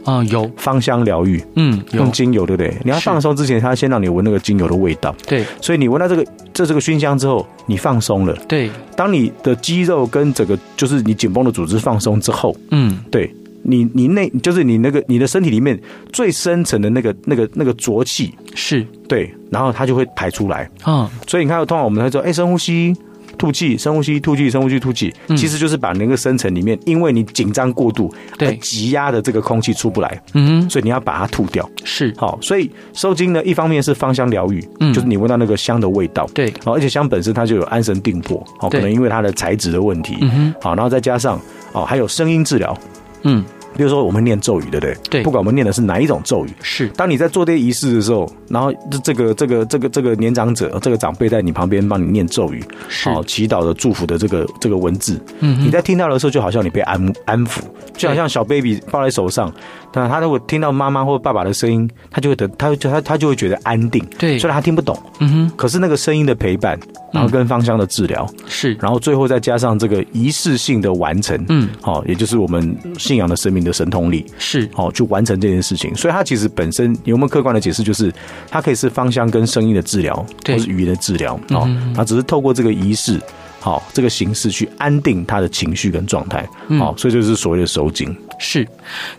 [0.03, 2.73] 啊，有芳香疗愈，嗯，用精油，对不对？
[2.83, 8.69] 你要放松之前，他先让你闻那个精油的味道，对，所以你闻到这个这这个熏香之后，你放松了，对。
[8.95, 13.29] 当你的肌肉跟整个就是你紧绷的组织放松之后，嗯，对。
[13.69, 15.77] 你你内就是你那个你的身体里面
[16.13, 21.11] 最深层的那个那个那个浊气是对，然后它就会排出来啊。
[21.27, 22.95] 所以你看，通常我们会说，哎，深呼吸，
[23.37, 31.69] 吐气，深呼吸，吐气，深呼吸，吐气，其实就是把那个深层里面，因为你紧张过度，对，挤压的这个空气出不来，嗯，所以你要把它吐掉。
[31.83, 41.39] 是好，所以收精呢，一方面是芳香疗愈，嗯，就是你闻到那个香的味道，对，好，而且香本身它就有安神定魄，好，可能因为它的材质的问题，嗯哼，好，然后再加上
[41.73, 42.77] 哦，还有声音治疗，
[43.23, 43.43] 嗯。
[43.75, 44.97] 比如说，我们念咒语，对不对？
[45.09, 46.87] 对，不管我们念的是哪一种咒语，是。
[46.89, 52.63] 当你在做这些仪式的时候，然后这个这个这个这个年长者，这个长辈在你旁边帮你念咒语，
[53.03, 57.59] 好，祈祷的祝福的这个这个文字，嗯，你在听到的时候，就好像你被安安抚，
[57.95, 59.53] 就好像小 baby 抱在手上，
[59.93, 66.79] 那他如果听到妈妈或爸爸的声音，他就会得，他他他就会觉得安定，对，虽然他听不懂，嗯哼，可是那个声音的陪伴，
[67.11, 74.25] 然后跟芳香的治疗，是，然后最后再加上这个仪式性的完成，嗯，好，也就是我们信仰的神明的神通力。
[74.37, 75.95] 是，好，去完成这件事情。
[75.95, 78.13] 所以它其实本身有没有客观的解释，就是
[78.49, 80.15] 它可以是芳香跟声音的治疗，
[80.45, 81.39] 或是语言的治疗。
[81.49, 83.19] 哦，它只是透过这个仪式，
[83.59, 86.47] 好，这个形式去安定他的情绪跟状态。
[86.77, 88.15] 好，所以就是所谓的收惊。
[88.39, 88.67] 是，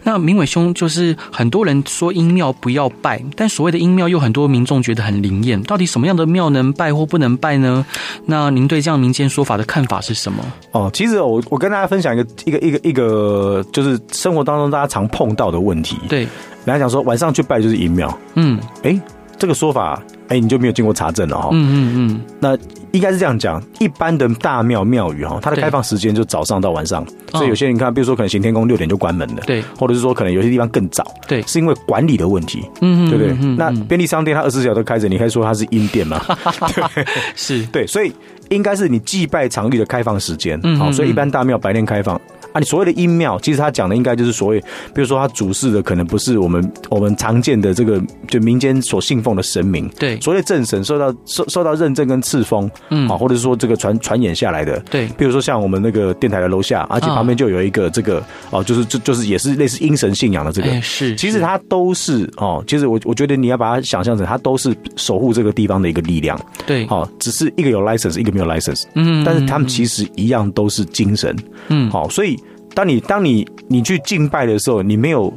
[0.02, 7.84] 那明伟兄就是很多人说阴庙不要拜，但所谓的阴庙又很多民众觉得很灵验，到底什么样的庙能拜或不能拜呢？
[8.26, 10.44] 那您对这样民间说法的看法是什么？
[10.72, 15.96] 哦，其实我我跟大家分享一个一个一个一个，就是生活当中大家常碰到的问题。
[16.08, 16.26] 对，
[16.64, 18.18] 来讲说晚上去拜就是阴庙。
[18.34, 19.00] 嗯，哎，
[19.36, 20.00] 这个说法。
[20.28, 21.48] 哎、欸，你就没有经过查证了哈。
[21.52, 22.20] 嗯嗯嗯。
[22.38, 22.56] 那
[22.92, 33.34] 应该是这样讲，一般的大庙庙宇哈，它的开放时间就早上到晚上，所以有些人看，比如说可能行天宫六点就关门了，对，或者是说可能有些地方更早，对，是因为管理的问题，嗯对不对？
[33.56, 36.20] 那便利商店它二十四小时都开着，你可以说它是阴店吗？
[36.94, 38.12] 对，是对，所以
[38.48, 42.18] 应该是你祭拜场域的开放时间，好，所以一般大庙白天开放。
[42.52, 44.60] 啊，你所谓的音庙，其实他讲的应该就是所谓，
[44.94, 71.36] 比如说他主事的可能不是我们我们常见的这个就民间所信奉的神明，对，所谓的正神受到受受到认证跟赐封，嗯，啊，或者是说这个传传演下来的，对，比如说像我们那个电台的楼下，而且旁边就有一个这个哦，就是就就是也是类似阴神信仰的这个，是，其实它都是哦，其实我我觉得你要把它想象成，它都是守护这个地方的一个力量，对，好，只是一个有 license，一个没有 license，嗯，但是他们其实一样都是精神，
[71.68, 72.38] 嗯，好，所以。
[72.78, 75.34] 当你当你你去敬拜的时候，你没有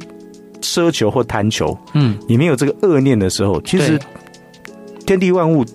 [0.61, 3.99] 奢求或贪求，嗯，你没有这个恶念的时候，其实
[5.07, 5.65] 天地万物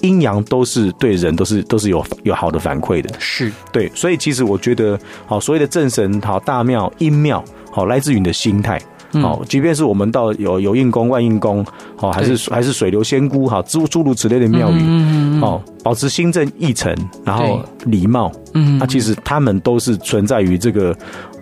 [0.00, 3.52] 阴阳都是对人都是都是有有好的反馈的，是。
[3.70, 8.80] 对，所以其实我觉得，好所谓的正神，好大庙阴庙，好来自于你的心态。
[9.14, 11.64] 好，即便是我们到有有印宫、万印宫，
[11.96, 16.94] 好还是还是水流仙姑，哈诸诸如此类的庙宇，哦，保持心正意诚，
[17.24, 20.96] 然后礼貌，嗯，那其实他们都是存在于这个。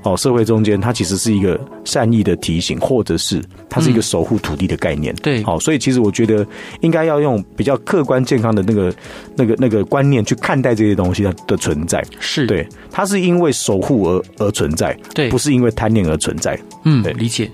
[0.08, 5.14] 哦，社会中间，它其实是一个善意的提醒，或者是它是一个守护土地的概念。
[5.16, 6.46] 对，好，所以其实我觉得
[6.80, 8.94] 应该要用比较客观、健康的那个、
[9.36, 12.02] 那个、那个观念去看待这些东西它的存在。
[12.18, 16.58] 是对，它是因为守护而而存在，对，不是因为贪念而存在。
[16.84, 17.50] 嗯，对，理解。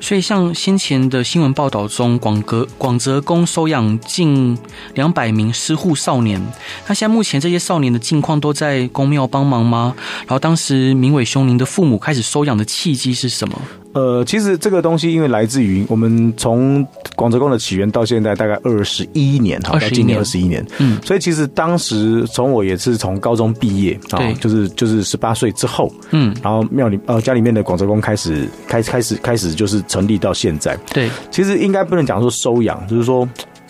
[0.00, 4.56] 所以像先前的新闻报道中，广泽广泽宫收养近
[4.94, 6.40] 两百名失护少年，
[6.86, 9.94] 那现在目前这些少年的境况都在宫庙帮忙吗？
[10.20, 13.60] 然后当时明伟兄，您的父母开始收养的契机是什么？
[13.92, 33.26] 呃，其实这个东西因为来自于我们从广泽宫的起源到现在大概二十一年，哈，到今年二十一年，嗯，所以其实当时从我也是从高中毕业，啊，就是就是十八岁之后，嗯，然后庙里呃家里面的广泽宫开始开开始开始就是成立到现在，对，其实应该不能讲说收养，就是说。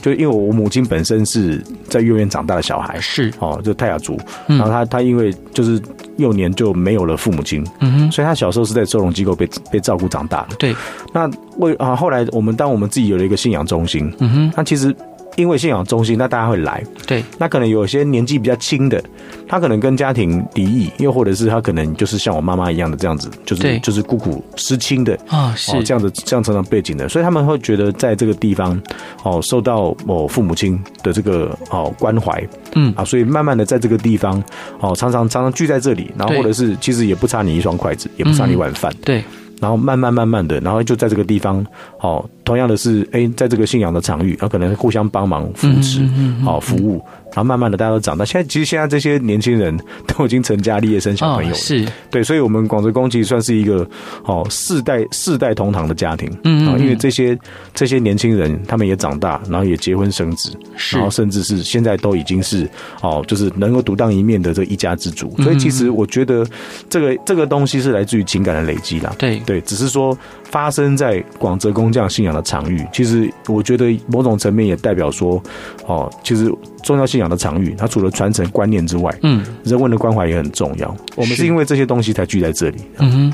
[0.07, 5.83] 就因为我母亲本身是在幼儿园长大的小孩，是哦，就泰雅族，然后他他因为就是
[6.17, 10.55] 幼年就没有了父母亲，嗯哼，所以他小时候是在收容机构被被照顾长大的。
[10.61, 10.73] 对，
[11.13, 14.95] 那为啊后来我们当我们自己有了一个信仰中心，嗯哼，那其实。
[15.37, 16.83] 因为信仰中心，那大家会来。
[17.07, 19.03] 对，那可能有些年纪比较轻的，
[19.47, 25.83] 他可能跟家庭离异，又或者是他可能就是像我妈妈一样的这样子，就是就是孤苦失亲的啊，是。
[25.85, 28.81] 这样子这样成长背景的，所以他们会觉得在这个地方
[29.23, 32.43] 哦受到某父母亲的这个哦关怀，
[32.75, 32.93] 嗯。
[32.97, 34.43] 啊，所以慢慢的在这个地方
[34.81, 39.23] 哦常常常常聚在这里，然后或者是其实也不差你一双筷子，也不差你一碗饭，对，
[39.61, 41.65] 然后慢慢慢慢的，然后就在这个地方
[42.01, 42.25] 哦。
[42.47, 46.01] 同样的是，哎、欸，在这个信仰的场域，然后可能互相帮忙扶持，
[46.45, 47.05] 好服务。
[47.35, 48.25] 然后慢慢的，大家都长大。
[48.25, 49.77] 现在其实现在这些年轻人
[50.07, 51.57] 都已经成家立业，生小朋友了。
[51.57, 53.87] 是，对，所以，我们广泽宫其实算是一个
[54.25, 56.31] 哦世代世代同堂的家庭。
[56.45, 56.81] 嗯嗯。
[56.81, 57.37] 因为这些
[57.75, 60.57] 这些年轻人，他们也长大，然后也结婚生子，
[60.93, 62.67] 然后甚至是现在都已经是
[63.03, 65.37] 哦，就是能够独当一面的这一家之主。
[65.43, 66.47] 所以，其实我觉得
[66.89, 69.15] 这个这个东西是来自于情感的累积啦。
[69.19, 70.17] 对对，只是说
[70.51, 75.43] 发生在广泽工匠信仰的场域，其实我觉得某种层面也代表说
[75.87, 76.53] 哦，其实。
[76.87, 80.97] 宗教信仰的场域，它除了传承观念之外，嗯，人文的关怀也很重要。
[81.17, 82.79] 我们是因为这些东西才聚在这里。
[82.99, 83.33] 嗯哼，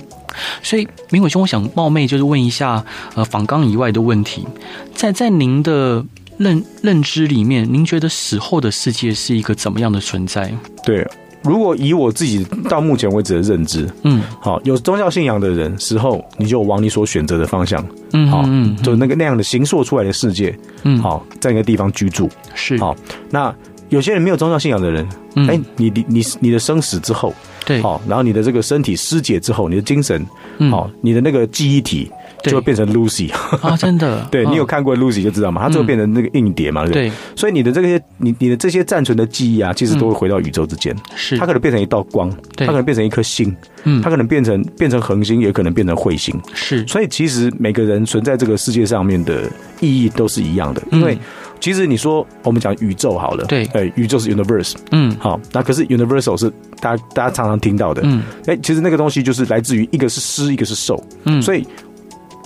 [0.62, 2.82] 所以明伟兄，我想冒昧就是问一下，
[3.14, 4.48] 呃，访纲以外的问题，
[4.94, 6.02] 在在您的
[6.38, 10.50] 认认知里面，您觉得死后的世界是一个怎么样的存在？
[10.82, 11.06] 对。
[11.44, 18.42] 如果以我自己到目前为止的认知，嗯，好，有宗教信仰的人死后，你就往你所选择的方向，嗯，好，
[18.82, 22.28] 就那个那样的形塑出来的世界，嗯，好，在一个地方居住。
[22.54, 22.78] 是。
[22.78, 22.96] 好。
[23.30, 23.54] 那
[23.88, 27.34] 有些人没有宗教信仰的人，哎、欸，你你你你的生死之后，
[27.66, 30.24] 对，好，然后你的这个身体尸解之后，你的精神，
[30.70, 32.10] 好，你的那个记忆体。
[32.42, 37.12] 就会变成 Lucy 啊，真的， 对，你有看过 Lucy 就知道嘛，它就会变成那个硬碟嘛，对不对？
[37.36, 41.38] 所以你的这些，你你的这些暂存的记忆啊，其实都会回到宇宙之间，是。
[41.38, 46.86] 它可能变成一道光，它可能变成一颗星，嗯，它可能变成变成恒星，也可能变成彗星，是。
[46.86, 49.42] 所以其实每个人存在这个世界上面的
[49.80, 51.16] 意义都是一样的，因为
[51.60, 61.66] 其实你说我们讲宇宙好了，对，哎，宇宙是 universe，嗯，好，那可是 universal 是大家大家常常听到的，嗯，哎，其实那个东西就是来自于一个是施，一个是受，嗯，所以。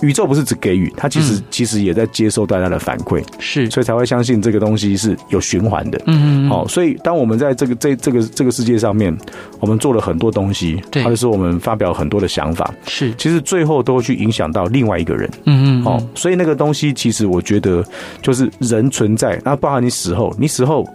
[0.01, 5.99] 宇宙不是只给予，它其实、嗯、其实也在接受大家的反馈，是，所以才会相信这个东西是有循环的。
[6.05, 6.49] 嗯嗯。
[6.49, 9.15] 好，所以当我们在这个这这个这个世界上面，
[9.59, 15.29] 我们做了很多东西，对，或者是我们发表很多的想法，是，其实最后都会去影响到另外一个人。
[15.45, 15.83] 嗯嗯。
[15.83, 17.83] 好，所以那个东西其实我觉得
[18.21, 20.87] 就是人存在，那包含你死后，你死后。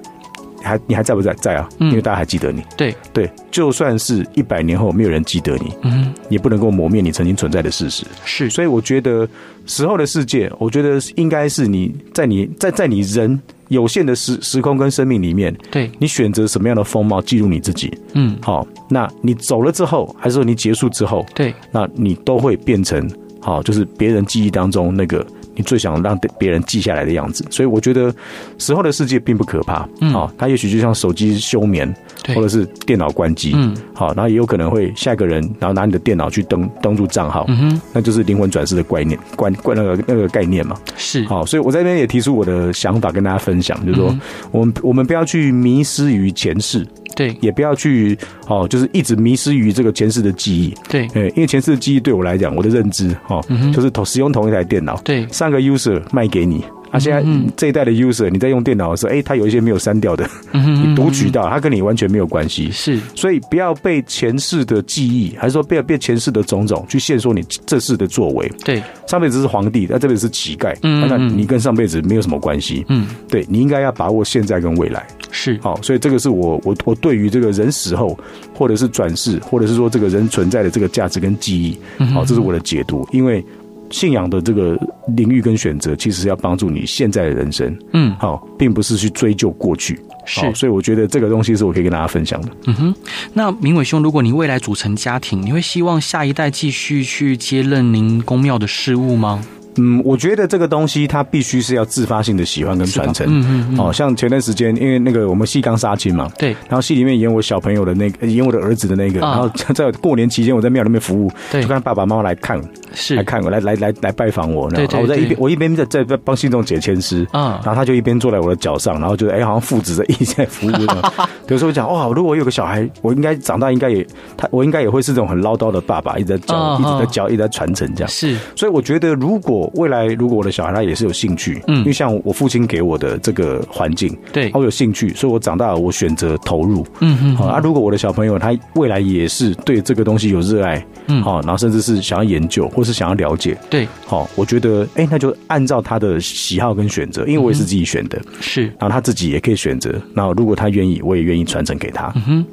[0.62, 1.32] 还你还在不在？
[1.34, 2.60] 在啊，因为大家还记得你。
[2.60, 8.04] 嗯、对对，就算是一百年后没有人记得你，嗯，也不能够磨灭你曾经存在的事实。
[8.24, 9.28] 是，所以我觉得
[9.66, 17.92] 时候的世界，我觉得应该是你在你在在你人有限的时时空跟生命里面，对你选择什么样的风貌记录你自己。
[18.14, 23.10] 嗯，好，那你走了之后，还是说你结束之后，对，那你都会变成
[23.40, 25.26] 好，就是别人记忆当中那个。
[25.54, 28.14] 你最想让别人记下来的样子，所以我觉得
[28.58, 29.88] 时候的世界并不可怕。
[30.00, 31.92] 嗯，好，它也许就像手机休眠，
[32.28, 33.52] 或者是电脑关机。
[33.54, 37.44] 嗯，好，然后也有可能会下一个人，然后拿你的电脑去登登录账号。
[37.48, 40.76] 嗯哼，那就是灵魂转世的概念，观观那个那个概念嘛。
[40.96, 44.16] 是，好，所以我在这边也提出我的想法跟大家分享，就是说，
[44.50, 46.86] 我们我们不要去迷失于前世。
[47.14, 50.74] 对，也不要去哦，就是一直迷失于这个前世的记忆。
[50.88, 57.24] 对，因为前世的记忆对我来讲，我的认知哦，就是同使用同一台电脑，对，上个 user 卖给你，啊，现在
[57.56, 62.70] 这一代的 user，你在用电脑的时候，哎，他有一些没有删掉的，你读取到，他跟你完全没有关系。
[62.70, 68.50] 是，所以不要被前世的记忆，还是说不要被前世的种种去限缩你这世的作为。
[68.64, 72.84] 对，上辈子是皇帝，那这辈子是乞丐，那你跟上辈子没有什么关系。
[72.88, 75.06] 嗯，对，你应该要把握现在跟未来。
[75.32, 78.16] 是，好，所以这个是我我我对于这个人死后，
[78.54, 81.76] 或者是转世，或者是说这个人存在的这个价值跟记忆，
[82.12, 83.44] 好，这是我的解读，因为。
[83.90, 84.74] 信仰的这个
[85.08, 92.48] 领域跟选择，其实是要帮助你现在的人生，嗯，好，并不是去追究过去，是，所以我觉得这个东西是我可以跟大家分享的。
[92.68, 92.94] 嗯哼，
[93.34, 99.44] 那明伟兄，如果你未来组成家庭，你会希望下一代继续去接任您公庙的事务吗？
[99.76, 103.26] 嗯，我觉得这个东西它必须是要自发性的喜欢跟传承。
[103.28, 103.80] 嗯嗯嗯。
[103.80, 106.50] 哦，像前段时间，因为那个我们戏刚杀青嘛，对。
[106.68, 112.60] 然后戏里面演我小朋友的那个，演我的儿子的那个，然后在过年期间我在庙里面服务，对，就看爸爸妈妈来看，
[112.94, 120.72] 是来看我，来来来来拜访我，然后我在一边，我一边在在帮信众解签诗，啊，然后他就一边坐在我的脚上，然后就哎，好像父子的一起在服务。
[121.48, 124.06] 有时候讲哇，如果我有个小孩，我应该长大应该也
[124.36, 128.08] 他，我应该也会是这种很唠叨的爸爸，一直在教，一直在教，一直在传承这样。
[128.08, 137.60] 是，所以我觉得如果未来如果我的小孩他也是有兴趣，嗯，因为像我父亲给我的这个环境，对，我有兴趣，所以我长大了我选择投入，嗯嗯，好啊。
[137.62, 152.46] 如果我的小朋友他未来也是对这个东西有热爱，嗯，好，然后甚至是想要研究或是想要了解，对，好，我觉得哎，那就按照他的喜好跟选择，因为我也是自己选的，是，然后他自己也可以选择，然后如果他愿意，我也愿意传承给他，嗯哼。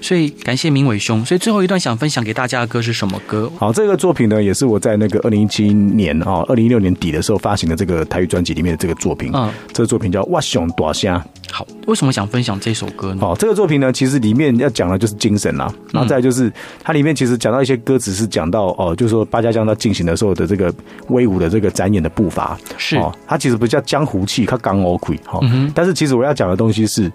[0.00, 3.50] 所以感谢明伟兄，所以最后一段想分享给大家的歌是什么歌？
[3.58, 9.30] 好，这个作品呢，也是我在那个二零一七年啊，二零一六年底的时候发行的这个台语专辑里面的这个作品。
[9.34, 11.18] 嗯，这个作品叫《哇熊大虾》。
[11.52, 13.20] 好，为什么想分享这首歌呢？
[13.20, 16.52] 好，这个作品呢，其实里面要讲的就是精神啦，然后再就是
[16.82, 20.74] 它里面其实讲到一些歌词是讲到哦，就是说八家将它进行的时候的这个
[21.08, 25.40] 威武的这个展演的步伐是哦，它其实不叫江湖气，它刚 OK 哈，
[25.74, 27.10] 但是其实我要讲的东西是。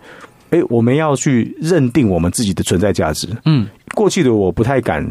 [0.52, 3.28] 哎、欸，我们要去认定我们自己的存在价值。
[3.43, 5.06] 嗯，过去的我不太敢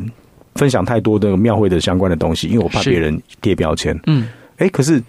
[0.55, 3.95] 分享太多的庙会的相关的东西，因为我怕别人贴标签。
[4.07, 5.03] 嗯，哎、欸，可是。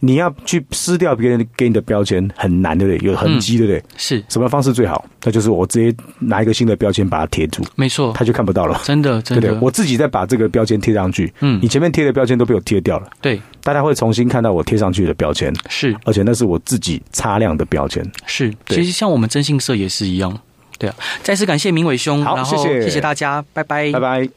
[0.00, 3.08] 你要去撕掉别人给你的标签很难，对不对？
[3.10, 3.82] 有痕迹，对不对？
[3.96, 5.04] 是什么方式最好？
[5.24, 8.80] 那就是我直接拿一个新的标签把它贴住，没错，他就看不到了。
[8.84, 11.32] 真的，真的，对对，我自己再把这个标签贴上去。
[11.40, 13.08] 嗯，你前面贴的标签都被我贴掉了。
[13.20, 15.52] 对，大家会重新看到我贴上去的标签。
[15.68, 18.04] 是，而且那是我自己擦亮的标签。
[18.26, 20.38] 是，其实像我们征信社也是一样。
[20.78, 24.28] 对啊，再次感谢明伟兄，好，谢谢，谢谢大家，拜拜，拜拜。